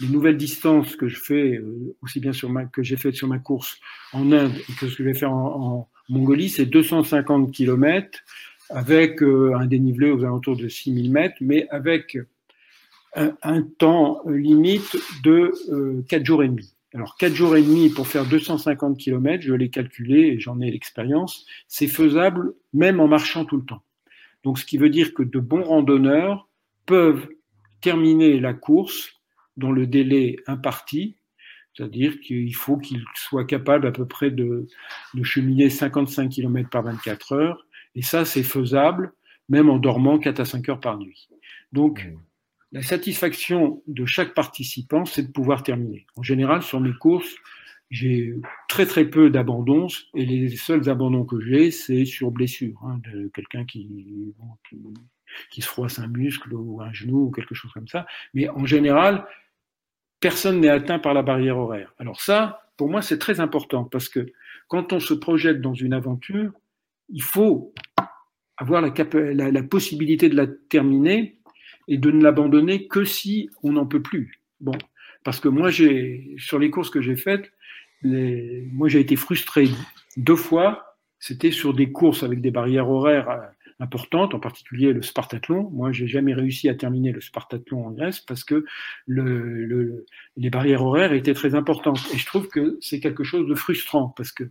[0.01, 2.33] les nouvelles distances que je fais, euh, aussi bien
[2.73, 3.79] que j'ai faites sur ma course
[4.12, 8.18] en Inde que ce que je vais faire en, en Mongolie, c'est 250 km
[8.70, 12.16] avec euh, un dénivelé aux alentours de 6000 mètres, mais avec
[13.15, 16.75] un, temps limite de euh, 4 jours et demi.
[16.95, 20.71] Alors 4 jours et demi pour faire 250 km, je l'ai calculé et j'en ai
[20.71, 23.83] l'expérience, c'est faisable même en marchant tout le temps.
[24.45, 26.49] Donc ce qui veut dire que de bons randonneurs
[26.87, 27.29] peuvent
[27.81, 29.21] terminer la course
[29.57, 31.17] dans le délai imparti,
[31.75, 34.67] c'est-à-dire qu'il faut qu'ils soient capables à peu près de,
[35.15, 39.13] de cheminer 55 km par 24 heures, et ça c'est faisable
[39.49, 41.29] même en dormant 4 à 5 heures par nuit.
[41.73, 42.19] Donc mmh
[42.73, 46.07] la satisfaction de chaque participant, c'est de pouvoir terminer.
[46.16, 47.35] En général, sur mes courses,
[47.91, 48.35] j'ai
[48.68, 53.29] très très peu d'abandons et les seuls abandons que j'ai, c'est sur blessure, hein, de
[53.35, 54.35] quelqu'un qui,
[55.51, 58.07] qui, se froisse un muscle ou un genou ou quelque chose comme ça.
[58.33, 59.27] Mais en général,
[60.20, 61.93] personne n'est atteint par la barrière horaire.
[61.99, 64.33] Alors ça, pour moi, c'est très important parce que
[64.68, 66.53] quand on se projette dans une aventure,
[67.11, 67.75] il faut
[68.57, 68.95] avoir la,
[69.35, 71.37] la, la possibilité de la terminer
[71.89, 74.41] et de ne l'abandonner que si on n'en peut plus.
[74.61, 74.76] Bon,
[75.24, 77.53] parce que moi, j'ai sur les courses que j'ai faites,
[78.03, 79.68] moi j'ai été frustré
[80.16, 80.97] deux fois.
[81.18, 83.39] C'était sur des courses avec des barrières horaires euh,
[83.78, 85.70] importantes, en particulier le Spartathlon.
[85.70, 88.64] Moi, j'ai jamais réussi à terminer le Spartathlon en Grèce parce que
[89.07, 90.05] le, le,
[90.37, 92.01] les barrières horaires étaient très importantes.
[92.12, 94.51] Et je trouve que c'est quelque chose de frustrant parce que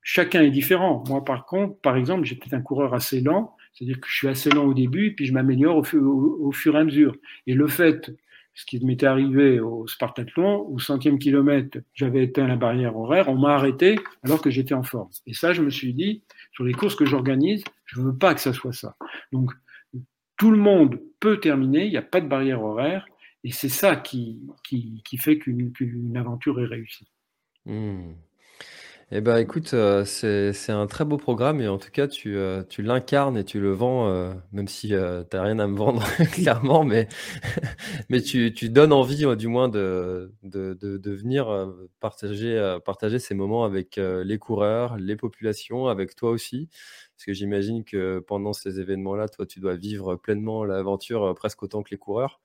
[0.00, 1.04] chacun est différent.
[1.06, 4.50] Moi, par contre, par exemple, j'étais un coureur assez lent, c'est-à-dire que je suis assez
[4.50, 7.16] lent au début, puis je m'améliore au, fur et à mesure.
[7.46, 8.12] Et le fait,
[8.54, 13.36] ce qui m'était arrivé au Spartathlon, au centième kilomètre, j'avais éteint la barrière horaire, on
[13.36, 15.10] m'a arrêté alors que j'étais en forme.
[15.26, 16.22] Et ça, je me suis dit,
[16.52, 18.96] sur les courses que j'organise, je veux pas que ça soit ça.
[19.32, 19.50] Donc,
[20.36, 23.06] tout le monde peut terminer, il n'y a pas de barrière horaire,
[23.42, 27.08] et c'est ça qui, qui, qui fait qu'une aventure est réussie.
[27.66, 28.12] Mmh.
[29.10, 32.62] Eh ben, écoute, euh, c'est un très beau programme et en tout cas, tu, euh,
[32.68, 36.02] tu l'incarnes et tu le vends, euh, même si tu n'as rien à me vendre
[36.32, 37.08] clairement, mais,
[38.08, 41.46] mais tu, tu donnes envie, du moins, de, de, de, de venir
[42.00, 46.68] partager, partager ces moments avec les coureurs, les populations, avec toi aussi.
[47.16, 51.82] Parce que j'imagine que pendant ces événements-là, toi, tu dois vivre pleinement l'aventure presque autant
[51.82, 52.40] que les coureurs.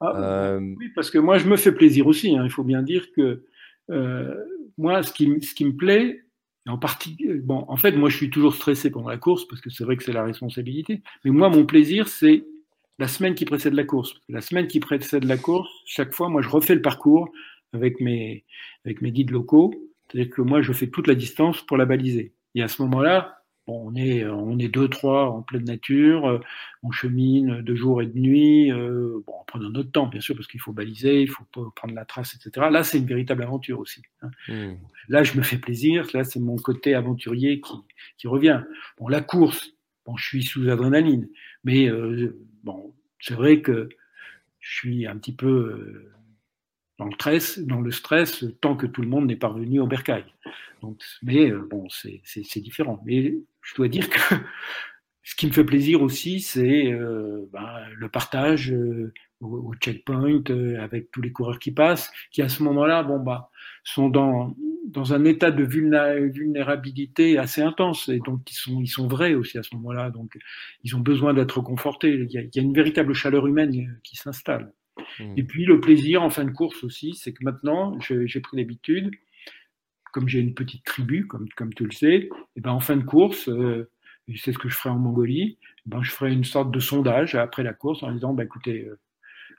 [0.00, 2.36] Ah, oui, parce que moi, je me fais plaisir aussi.
[2.36, 2.42] Hein.
[2.44, 3.44] Il faut bien dire que
[3.90, 4.34] euh,
[4.80, 6.24] moi, ce qui, ce qui me plaît,
[6.66, 9.70] en partie, bon, en fait, moi, je suis toujours stressé pendant la course parce que
[9.70, 11.02] c'est vrai que c'est la responsabilité.
[11.24, 12.44] Mais moi, mon plaisir, c'est
[12.98, 14.14] la semaine qui précède la course.
[14.28, 17.30] La semaine qui précède la course, chaque fois, moi, je refais le parcours
[17.72, 18.44] avec mes,
[18.84, 19.72] avec mes guides locaux.
[20.08, 22.34] C'est-à-dire que moi, je fais toute la distance pour la baliser.
[22.54, 23.39] Et à ce moment-là,
[23.72, 26.38] on est, on est deux, trois en pleine nature, euh,
[26.82, 30.34] on chemine de jour et de nuit, euh, bon, en prenant notre temps, bien sûr,
[30.34, 31.44] parce qu'il faut baliser, il faut
[31.74, 32.68] prendre la trace, etc.
[32.70, 34.02] Là, c'est une véritable aventure aussi.
[34.22, 34.30] Hein.
[34.48, 34.72] Mmh.
[35.08, 37.74] Là, je me fais plaisir, là, c'est mon côté aventurier qui,
[38.18, 38.62] qui revient.
[38.98, 39.72] Bon, la course,
[40.06, 41.28] bon, je suis sous adrénaline,
[41.64, 43.88] mais euh, bon, c'est vrai que
[44.60, 46.10] je suis un petit peu
[47.00, 49.86] dans le stress, dans le stress tant que tout le monde n'est pas revenu au
[49.86, 50.24] bercail.
[50.82, 53.02] Donc, mais euh, bon, c'est différent.
[53.04, 54.18] Mais je dois dire que
[55.22, 60.42] ce qui me fait plaisir aussi, c'est euh, ben, le partage euh, au, checkpoint
[60.78, 63.50] avec tous les coureurs qui passent, qui à ce moment-là, bon bah,
[63.84, 64.56] sont dans
[64.88, 69.56] dans un état de vulnérabilité assez intense et donc ils sont ils sont vrais aussi
[69.56, 70.10] à ce moment-là.
[70.10, 70.36] Donc
[70.82, 72.10] ils ont besoin d'être confortés.
[72.12, 74.72] Il y, a, il y a une véritable chaleur humaine qui s'installe.
[75.18, 75.34] Mmh.
[75.36, 79.10] Et puis le plaisir en fin de course aussi, c'est que maintenant, j'ai pris l'habitude,
[80.12, 83.04] comme j'ai une petite tribu, comme, comme tu le sais, et ben en fin de
[83.04, 83.90] course, euh,
[84.36, 87.62] c'est ce que je ferai en Mongolie, ben je ferai une sorte de sondage après
[87.62, 88.98] la course en disant, ben écoutez, euh,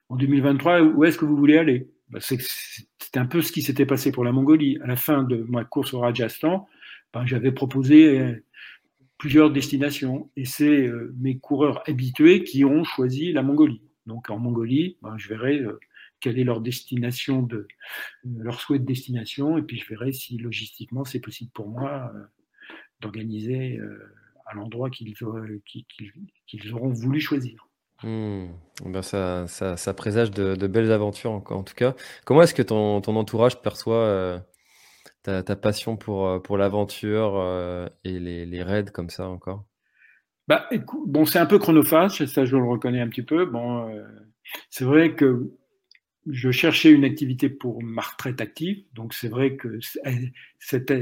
[0.10, 1.89] en 2023, où est-ce que vous voulez aller?
[2.10, 4.78] Ben, C'était un peu ce qui s'était passé pour la Mongolie.
[4.84, 6.68] À la fin de ma course au Rajasthan,
[7.14, 8.43] ben, j'avais proposé euh,
[9.18, 13.82] plusieurs destinations et c'est euh, mes coureurs habitués qui ont choisi la Mongolie.
[14.06, 15.62] Donc en Mongolie, ben, je verrai
[16.22, 17.68] quelle est leur destination, de, euh,
[18.38, 22.24] leur souhait de destination, et puis je verrai si logistiquement c'est possible pour moi euh,
[23.02, 23.80] d'organiser
[24.46, 25.16] à l'endroit qu'ils
[26.74, 27.68] auront voulu choisir.
[28.04, 28.50] Hmm.
[28.86, 31.96] Ben ça, ça, ça, présage de, de, belles aventures en, en tout cas.
[32.26, 34.44] Comment est-ce que ton, ton, entourage perçoit
[35.24, 39.66] ta, ta, passion pour, pour l'aventure et les, les raids comme ça encore?
[40.52, 40.68] Bah,
[41.06, 43.46] bon, c'est un peu chronophage, ça je le reconnais un petit peu.
[43.46, 44.04] Bon, euh,
[44.70, 45.50] c'est vrai que
[46.30, 49.80] je cherchais une activité pour ma retraite active, donc c'est vrai que
[50.60, 50.94] cette,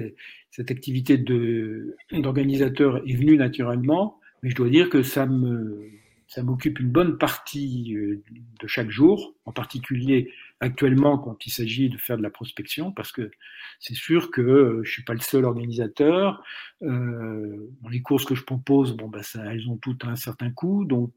[0.52, 5.90] cette activité d'organisateur est venue naturellement, mais je dois dire que ça me
[6.30, 8.22] ça m'occupe une bonne partie euh,
[8.62, 13.12] de chaque jour, en particulier actuellement quand il s'agit de faire de la prospection, parce
[13.12, 13.32] que
[13.80, 16.44] c'est sûr que euh, je suis pas le seul organisateur.
[16.82, 20.86] Euh, les courses que je propose, bon, bah, ça, elles ont toutes un certain coût,
[20.86, 21.14] donc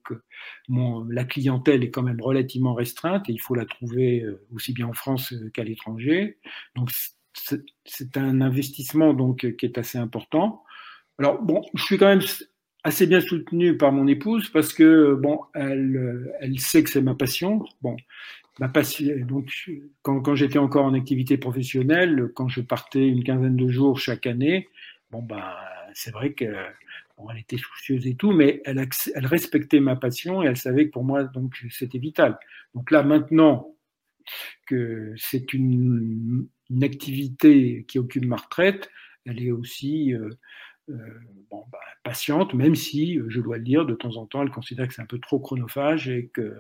[0.69, 4.73] mon, la clientèle est quand même relativement restreinte et il faut la trouver euh, aussi
[4.73, 6.39] bien en France qu'à l'étranger.
[6.77, 6.91] Donc
[7.85, 10.63] c'est un investissement donc qui est assez important.
[11.19, 12.23] Alors bon, je suis quand même
[12.85, 17.15] assez bien soutenu par mon épouse parce que bon, elle, elle sait que c'est ma
[17.15, 17.65] passion.
[17.81, 17.97] Bon,
[18.73, 19.15] passion.
[19.27, 19.51] Donc,
[20.03, 24.27] quand, quand j'étais encore en activité professionnelle, quand je partais une quinzaine de jours chaque
[24.27, 24.69] année,
[25.11, 25.59] bon bah,
[25.95, 26.45] c'est vrai que
[27.17, 30.87] bon, elle était soucieuse et tout, mais elle, elle respectait ma passion et elle savait
[30.87, 32.39] que pour moi donc c'était vital.
[32.75, 33.75] Donc là maintenant
[34.67, 38.91] que c'est une une activité qui occupe ma retraite,
[39.27, 40.15] elle est aussi
[40.89, 44.89] bon, bah, patiente, même si, je dois le dire, de temps en temps, elle considère
[44.89, 46.57] que c'est un peu trop chronophage et que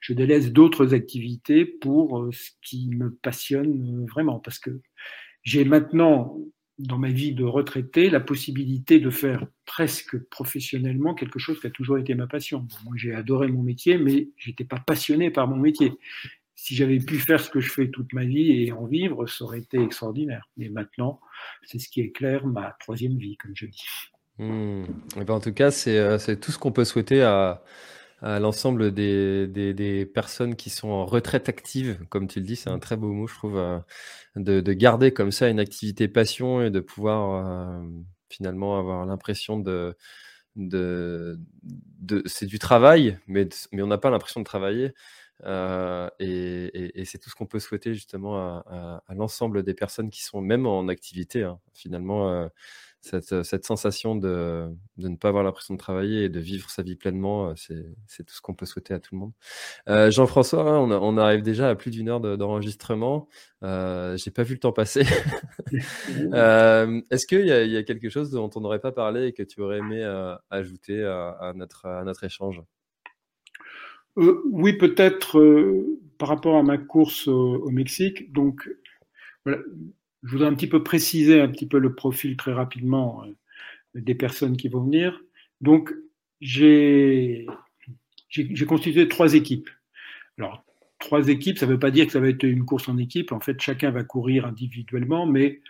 [0.00, 4.38] je délaisse d'autres activités pour ce qui me passionne vraiment.
[4.38, 4.80] Parce que
[5.42, 6.38] j'ai maintenant,
[6.78, 11.70] dans ma vie de retraité, la possibilité de faire presque professionnellement quelque chose qui a
[11.70, 12.66] toujours été ma passion.
[12.84, 15.92] moi, j'ai adoré mon métier, mais j'étais pas passionné par mon métier.
[16.60, 19.44] Si j'avais pu faire ce que je fais toute ma vie et en vivre, ça
[19.44, 20.50] aurait été extraordinaire.
[20.56, 21.20] Mais maintenant,
[21.62, 23.86] c'est ce qui éclaire ma troisième vie, comme je dis.
[24.38, 24.82] Hmm.
[25.16, 27.62] Eh ben, en tout cas, euh, c'est tout ce qu'on peut souhaiter à,
[28.22, 32.96] l'ensemble des, personnes qui sont en retraite active, comme tu le dis, c'est un très
[32.96, 33.78] beau mot, je trouve, euh,
[34.34, 37.88] de, de, garder comme ça une activité passion et de pouvoir euh,
[38.30, 39.96] finalement avoir l'impression de,
[42.26, 44.92] c'est du travail, mais on n'a pas l'impression de travailler.
[45.44, 48.36] Euh, et, c'est tout ce qu'on peut souhaiter justement
[48.66, 52.30] à, l'ensemble des personnes qui sont même en activité, hein, finalement.
[52.30, 52.48] Euh,
[53.00, 56.82] cette, cette sensation de, de, ne pas avoir l'impression de travailler et de vivre sa
[56.82, 57.52] vie pleinement, euh,
[58.06, 59.32] c'est tout ce qu'on peut souhaiter à tout le monde.
[59.88, 63.28] Euh, Jean-François, hein, on, arrive déjà à plus d'une heure d'enregistrement.
[63.62, 65.04] Euh, J'ai pas vu le temps passer.
[66.34, 69.42] euh, Est-ce qu'il y, y, a quelque chose dont on n'aurait pas parlé et que
[69.42, 72.62] tu aurais aimé euh, ajouter à, notre, à notre échange?
[74.18, 78.32] Euh, Oui, peut-être euh, par rapport à ma course au, Mexique.
[78.32, 78.68] Donc,
[79.44, 79.62] voilà,
[80.22, 83.32] je voudrais un petit peu préciser un petit peu le profil très rapidement euh,
[83.94, 85.22] des personnes qui vont venir.
[85.60, 85.94] Donc,
[86.40, 87.46] j'ai
[88.66, 89.70] constitué trois équipes.
[90.38, 90.64] Alors,
[90.98, 93.32] trois équipes, ça ne veut pas dire que ça va être une course en équipe.
[93.32, 95.60] En fait, chacun va courir individuellement, mais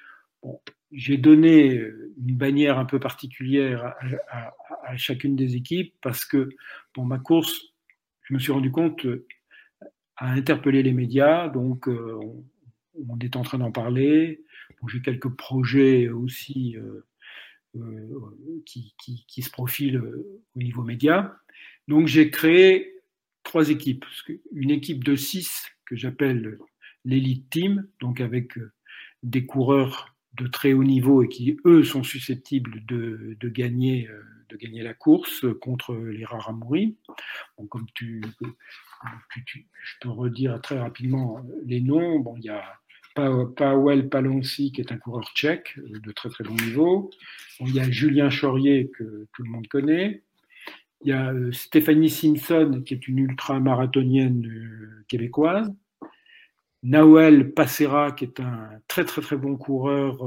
[0.43, 0.61] bon,
[0.93, 3.95] j'ai donné une bannière un peu particulière
[4.31, 6.49] à, à, chacune des équipes parce que
[6.93, 7.68] pour ma course,
[8.29, 9.07] je me suis rendu compte
[10.17, 11.49] à interpeller les médias.
[11.49, 12.19] Donc, euh,
[13.09, 14.45] on est en train d'en parler.
[14.89, 17.07] J'ai quelques projets aussi euh,
[17.77, 21.37] euh, qui, se profilent euh, au niveau média.
[21.87, 22.95] Donc j'ai créé
[23.43, 24.05] trois équipes.
[24.53, 26.59] Une équipe de six que j'appelle
[27.05, 28.73] l'Elite Team, donc avec euh,
[29.23, 34.57] des coureurs de très haut niveau et qui, eux, sont susceptibles de, gagner, euh, de
[34.57, 38.23] gagner la course contre les rares Bon, comme tu,
[39.43, 42.19] je peux redire très rapidement les noms.
[42.19, 42.65] Bon, il y a
[43.15, 47.11] Paweł Palonsi, qui est un coureur tchèque euh, de très très bon niveau.
[47.61, 50.23] il y a Julien Chaurier, que tout le monde connaît.
[51.03, 55.73] Il y a euh, Stéphanie Simpson, qui est une ultra-marathonienne euh, québécoise.
[56.85, 60.25] Nawel Passera, qui est un très très très bon coureur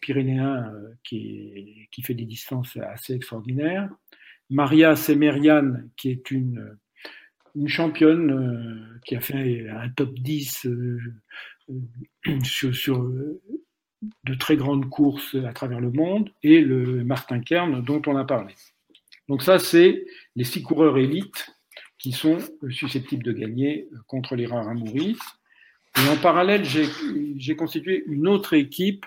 [0.00, 0.72] pyrénéen
[1.04, 3.88] qui, qui, fait des distances assez extraordinaires.
[4.50, 6.76] Maria Semerian, qui est une,
[7.54, 10.66] une championne qui a fait un top 10
[12.44, 13.10] sur, sur,
[14.24, 18.24] de très grandes courses à travers le monde, et le Martin Kern dont on a
[18.24, 18.54] parlé.
[19.28, 20.04] Donc ça, c'est
[20.36, 21.50] les six coureurs élites
[21.98, 22.38] qui sont
[22.70, 25.18] susceptibles de gagner contre les rares Maurice.
[25.96, 29.04] Et en parallèle, j'ai constitué une autre équipe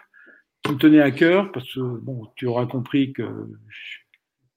[0.63, 3.23] qui me tenait à cœur, parce que bon, tu auras compris que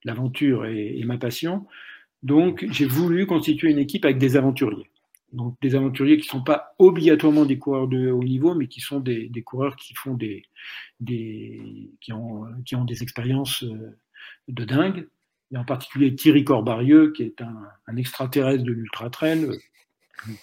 [0.05, 1.67] l'aventure est, ma passion.
[2.23, 4.89] Donc, j'ai voulu constituer une équipe avec des aventuriers
[5.35, 8.81] donc des aventuriers qui ne sont pas obligatoirement des coureurs de haut niveau, mais qui
[8.81, 10.45] sont des, coureurs qui font des,
[11.01, 13.99] des qui, ont, qui ont des expériences euh,
[14.49, 15.09] de dingue.
[15.53, 19.49] Et en particulier Thierry Corbarieux, qui est un, extraterrestre de l'ultra trail.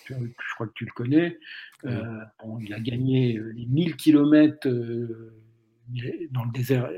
[0.05, 0.14] Je,
[0.55, 1.39] crois que tu le connais.
[1.86, 2.03] Euh,
[2.43, 5.33] bon, il a gagné les 1000 km euh,
[6.32, 6.89] dans le désert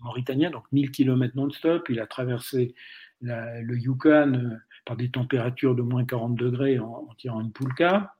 [0.00, 1.86] mauritanien, donc 1000 km non-stop.
[1.88, 2.74] Il a traversé
[3.20, 8.14] le Yukon euh, par des températures de moins 40 degrés en, en tirant une poulka.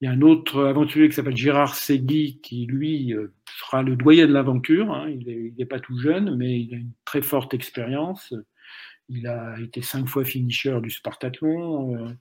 [0.00, 3.96] Il y a un autre aventurier qui s'appelle Gérard Segui qui, lui, euh, sera le
[3.96, 4.92] doyen de l'aventure.
[4.94, 5.10] Hein.
[5.10, 8.32] Il n'est pas tout jeune, mais il a une très forte expérience.
[9.08, 11.96] Il a été cinq fois finisher du Spartathlon.
[11.96, 12.14] Euh,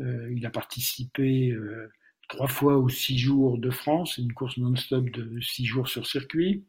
[0.00, 1.90] euh, il a participé euh,
[2.28, 6.64] trois fois aux six jours de France, une course non-stop de six jours sur circuit.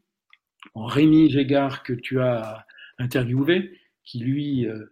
[0.74, 2.66] Rémi Gégard, que tu as
[2.98, 4.86] interviewé, qui lui euh,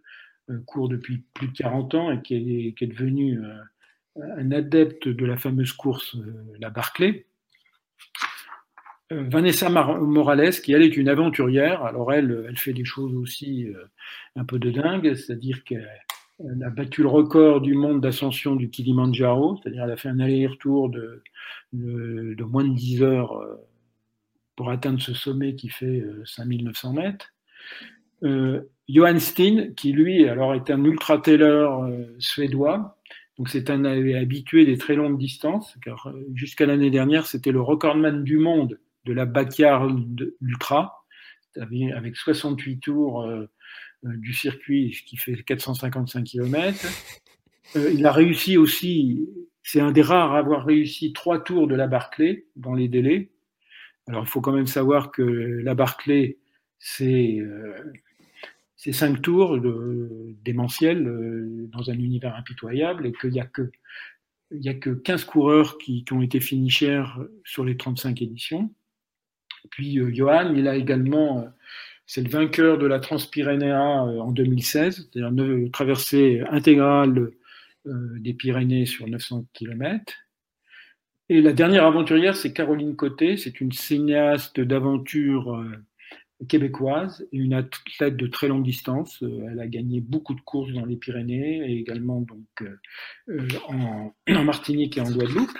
[0.49, 4.51] euh, court depuis plus de 40 ans et qui est, qui est devenu euh, un
[4.51, 6.17] adepte de la fameuse course,
[6.59, 7.25] la Barclay.
[9.09, 13.67] Vanessa Morales, qui elle est une aventurière, alors elle, elle fait des choses aussi
[14.35, 15.87] un peu de dingue, c'est-à-dire qu'elle
[16.39, 20.89] a battu le record du monde d'ascension du Kilimanjaro, c'est-à-dire elle a fait un aller-retour
[20.89, 21.23] de,
[21.73, 23.41] de, moins de 10 heures
[24.55, 27.33] pour atteindre ce sommet qui fait 5900 mètres.
[28.23, 32.97] Euh, Johan Steen, qui lui alors est un ultra-tailor euh, suédois,
[33.37, 38.23] Donc c'est un habitué des très longues distances, car jusqu'à l'année dernière, c'était le recordman
[38.23, 39.91] du monde de la backyard
[40.41, 41.05] ultra,
[41.59, 43.47] avec 68 tours euh,
[44.03, 46.87] du circuit, qui fait 455 km.
[47.75, 49.27] Euh, il a réussi aussi,
[49.63, 53.29] c'est un des rares à avoir réussi trois tours de la Barclay dans les délais.
[54.07, 56.37] Alors il faut quand même savoir que la Barclay,
[56.79, 57.73] c'est euh,
[58.77, 63.69] cinq tours de, démentiels euh, dans un univers impitoyable et qu'il n'y a que
[64.51, 67.03] il y a que 15 coureurs qui, ont été finishers
[67.43, 68.73] sur les 35 éditions.
[69.71, 71.47] Puis euh, Johan, il a également, euh,
[72.07, 77.29] c'est le vainqueur de la Transpyrénéa en 2016, c'est-à-dire une traversée intégrale
[77.85, 80.13] des Pyrénées sur 900 km.
[81.29, 85.63] Et la dernière aventurière, c'est Caroline Côté, c'est une cinéaste d'aventure
[86.45, 89.21] québécoise, une athlète de très longue distance.
[89.23, 92.77] Euh, elle a gagné beaucoup de courses dans les Pyrénées et également donc euh,
[93.29, 95.57] euh, en, en, Martinique et en Guadeloupe.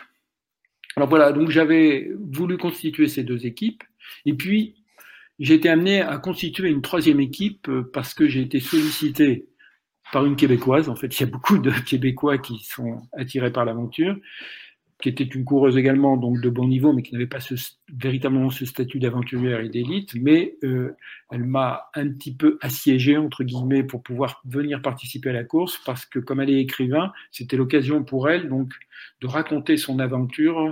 [0.96, 3.84] Alors voilà, donc j'avais voulu constituer ces deux équipes
[4.26, 4.77] et puis
[5.40, 9.48] j'ai été amené à constituer une troisième équipe parce que j'ai été sollicité
[10.12, 10.90] par une québécoise.
[10.90, 14.16] En fait, il y a beaucoup de Québécois qui sont attirés par l'aventure
[15.02, 17.54] qui était une coureuse également donc de bon niveau, mais qui n'avait pas ce,
[17.94, 20.96] véritablement ce statut d'aventurière et d'élite, mais euh,
[21.32, 25.80] elle m'a un petit peu assiégé entre guillemets pour pouvoir venir participer à la course,
[25.86, 28.74] parce que comme elle est écrivain, c'était l'occasion pour elle donc
[29.22, 30.72] de raconter son aventure euh,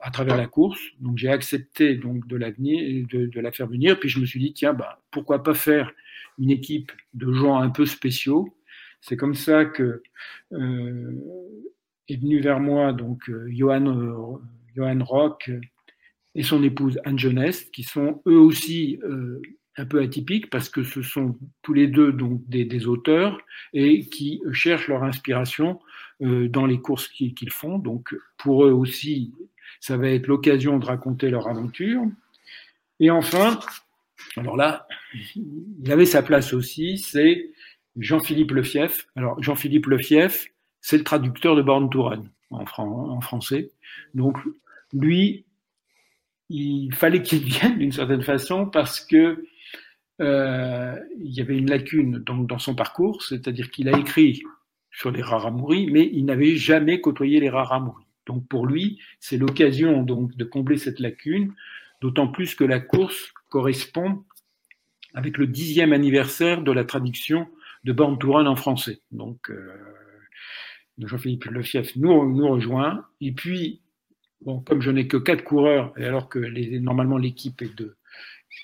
[0.00, 0.80] à travers la course.
[1.00, 4.38] Donc j'ai accepté donc de la, de, de, la faire venir, puis je me suis
[4.38, 5.90] dit tiens bah pourquoi pas faire
[6.38, 8.56] une équipe de gens un peu spéciaux.
[9.00, 10.02] C'est comme ça que
[10.52, 11.12] euh,
[12.08, 14.38] est venu vers moi donc euh, Johan, euh,
[14.74, 15.50] Johan Rock
[16.34, 19.40] et son épouse Anne Jeunesse, qui sont eux aussi euh,
[19.76, 23.38] un peu atypiques parce que ce sont tous les deux donc des, des auteurs
[23.72, 25.80] et qui cherchent leur inspiration
[26.22, 27.78] euh, dans les courses qu'ils font.
[27.78, 29.32] Donc pour eux aussi,
[29.80, 32.02] ça va être l'occasion de raconter leur aventure.
[33.00, 33.58] Et enfin,
[34.36, 34.86] alors là,
[35.34, 37.50] il avait sa place aussi, c'est
[37.96, 39.08] Jean-Philippe Lefief.
[39.16, 40.46] Alors Jean-Philippe Lefief,
[40.80, 42.10] c'est le traducteur de Born to
[42.50, 43.70] en, français.
[44.14, 44.36] Donc,
[44.92, 45.44] lui,
[46.50, 49.44] il fallait qu'il vienne d'une certaine façon parce que
[50.20, 54.42] euh, il y avait une lacune dans son parcours, c'est-à-dire qu'il a écrit
[54.90, 58.06] sur les raramouris, mais il n'avait jamais côtoyé les raramouris.
[58.26, 61.52] Donc pour lui, c'est l'occasion donc de combler cette lacune,
[62.00, 64.24] d'autant plus que la course correspond
[65.14, 67.48] avec le dixième anniversaire de la traduction
[67.84, 69.00] de Born to en français.
[69.10, 69.72] Donc euh,
[70.98, 73.04] Jean-Philippe Lefief nous, nous rejoint.
[73.20, 73.80] Et puis,
[74.42, 77.96] bon, comme je n'ai que quatre coureurs, et alors que les, normalement l'équipe est de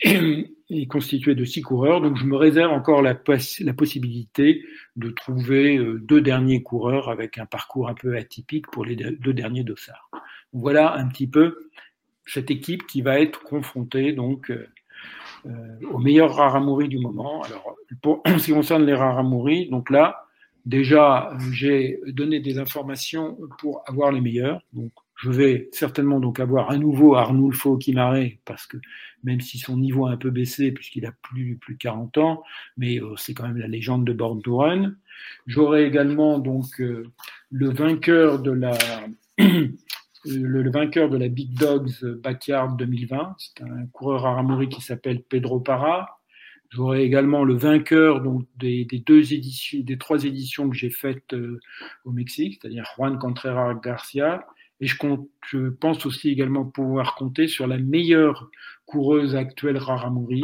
[0.04, 4.64] est constituée de six coureurs, donc je me réserve encore la, possibilité
[4.96, 9.32] de trouver euh, deux derniers coureurs avec un parcours un peu atypique pour les deux
[9.32, 10.10] derniers dossards.
[10.52, 11.70] Voilà un petit peu
[12.26, 14.66] cette équipe qui va être confrontée donc euh,
[15.46, 15.50] euh
[15.90, 17.42] aux meilleurs raramouris du moment.
[17.42, 20.26] Alors, pour, ce qui concerne les raramouris, donc là,
[20.66, 24.60] Déjà, j'ai donné des informations pour avoir les meilleurs.
[24.72, 28.78] Donc, je vais certainement donc avoir à nouveau Arnulfo Kimaré, parce que
[29.22, 32.42] même si son niveau a un peu baissé, puisqu'il a plus, plus de 40 ans,
[32.78, 34.94] mais euh, c'est quand même la légende de Run.
[35.46, 37.04] J'aurai également donc euh,
[37.50, 38.78] le vainqueur de la
[40.24, 43.36] le, vainqueur de la Big Dogs Backyard 2020.
[43.38, 46.20] C'est un coureur à qui s'appelle Pedro Parra.
[46.70, 51.34] J'aurai également le vainqueur donc, des, des, deux éditions, des trois éditions que j'ai faites
[51.34, 51.60] euh,
[52.04, 54.46] au Mexique, c'est-à-dire Juan Contreras Garcia.
[54.80, 58.50] Et je, compte, je pense aussi également pouvoir compter sur la meilleure
[58.86, 60.42] coureuse actuelle Raramuri,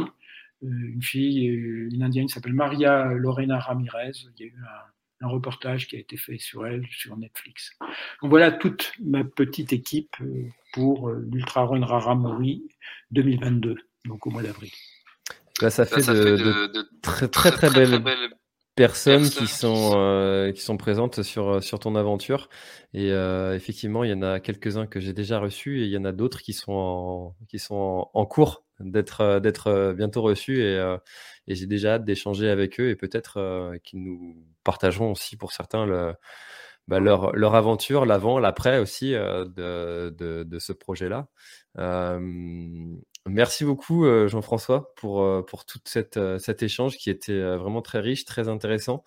[0.62, 4.12] euh, une fille, euh, une indienne qui s'appelle Maria Lorena Ramirez.
[4.38, 4.62] Il y a eu
[5.20, 7.76] un, un, reportage qui a été fait sur elle sur Netflix.
[8.22, 10.16] Donc voilà toute ma petite équipe
[10.72, 12.68] pour l'Ultra Run Raramuri
[13.12, 14.70] 2022, donc au mois d'avril.
[15.62, 18.02] Là, ça fait, de, très, très, très, belles,
[18.76, 22.48] personnes, qui sont euh, qui sont présentes sur sur ton aventure
[22.92, 25.90] et euh, effectivement il y en a quelques uns que j'ai déjà reçus et il
[25.90, 30.60] y en a d'autres qui sont en, qui sont en, cours d'être d'être bientôt reçus
[30.62, 30.96] et,
[31.48, 35.52] et j'ai déjà hâte d'échanger avec eux et peut-être euh, qu'ils nous partageront aussi pour
[35.52, 36.12] certains le,
[36.86, 41.28] bah, leur, leur aventure, l'avant, l'après aussi de, de, de, ce projet-là.
[43.28, 47.82] Merci beaucoup euh, Jean-François pour, euh, pour tout cette, euh, cet échange qui était vraiment
[47.82, 49.02] très riche, très intéressant.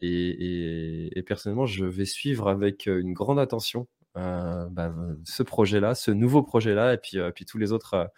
[0.00, 4.94] et, personnellement, je vais suivre avec une grande attention bah,
[5.24, 8.10] ce projet-là, ce nouveau projet-là, et puis, puis tous les autres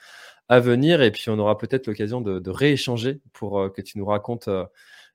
[0.48, 1.00] à venir.
[1.02, 4.48] Et puis on aura peut-être l'occasion de, rééchanger pour que tu nous racontes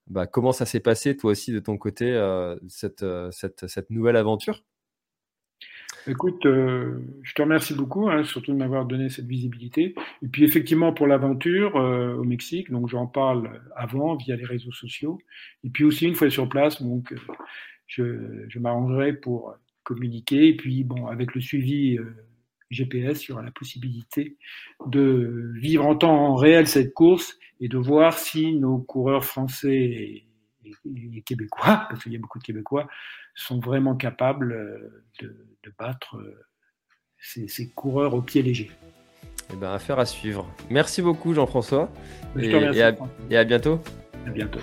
[0.07, 2.07] bah, comment ça s'est passé, toi aussi, de ton côté,
[2.69, 4.63] cette, cette, cette, nouvelle aventure
[6.07, 9.93] Écoute, je te remercie beaucoup, hein, surtout de m'avoir donné cette visibilité.
[10.23, 15.19] Et puis effectivement, pour l'aventure au Mexique, donc j'en parle avant via les réseaux sociaux.
[15.63, 17.13] Et puis aussi, une fois sur place, donc,
[17.87, 19.53] je, je m'arrangerai pour
[19.83, 20.47] communiquer.
[20.47, 21.99] Et puis, bon, avec le suivi
[22.71, 24.37] GPS, il y aura la possibilité
[24.87, 30.23] de vivre en temps réel cette course et de voir si nos coureurs français
[30.65, 32.87] et, québécois, parce qu'il y a beaucoup de Québécois,
[33.35, 36.45] sont vraiment capables euh, de, battre euh,
[37.19, 38.71] ces, coureurs au pied léger.
[39.53, 40.49] Eh bien, affaire à suivre.
[40.69, 41.91] Merci beaucoup Jean-François.
[42.37, 43.81] Et, et à bientôt.
[44.25, 44.59] À bientôt.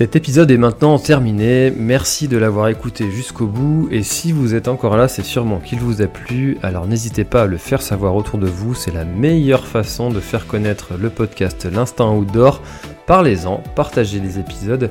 [0.00, 4.66] Cet épisode est maintenant terminé, merci de l'avoir écouté jusqu'au bout et si vous êtes
[4.66, 8.14] encore là c'est sûrement qu'il vous a plu, alors n'hésitez pas à le faire savoir
[8.14, 12.62] autour de vous, c'est la meilleure façon de faire connaître le podcast L'Instant Outdoor.
[13.06, 14.90] Parlez-en, partagez les épisodes,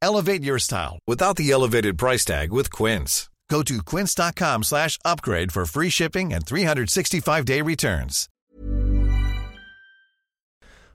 [0.00, 3.28] Elevate your style without the elevated price tag with Quince.
[3.50, 8.28] Go to quince.com slash upgrade for free shipping and 365-day returns.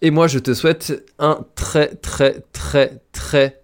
[0.01, 3.64] Et moi, je te souhaite un très, très, très, très,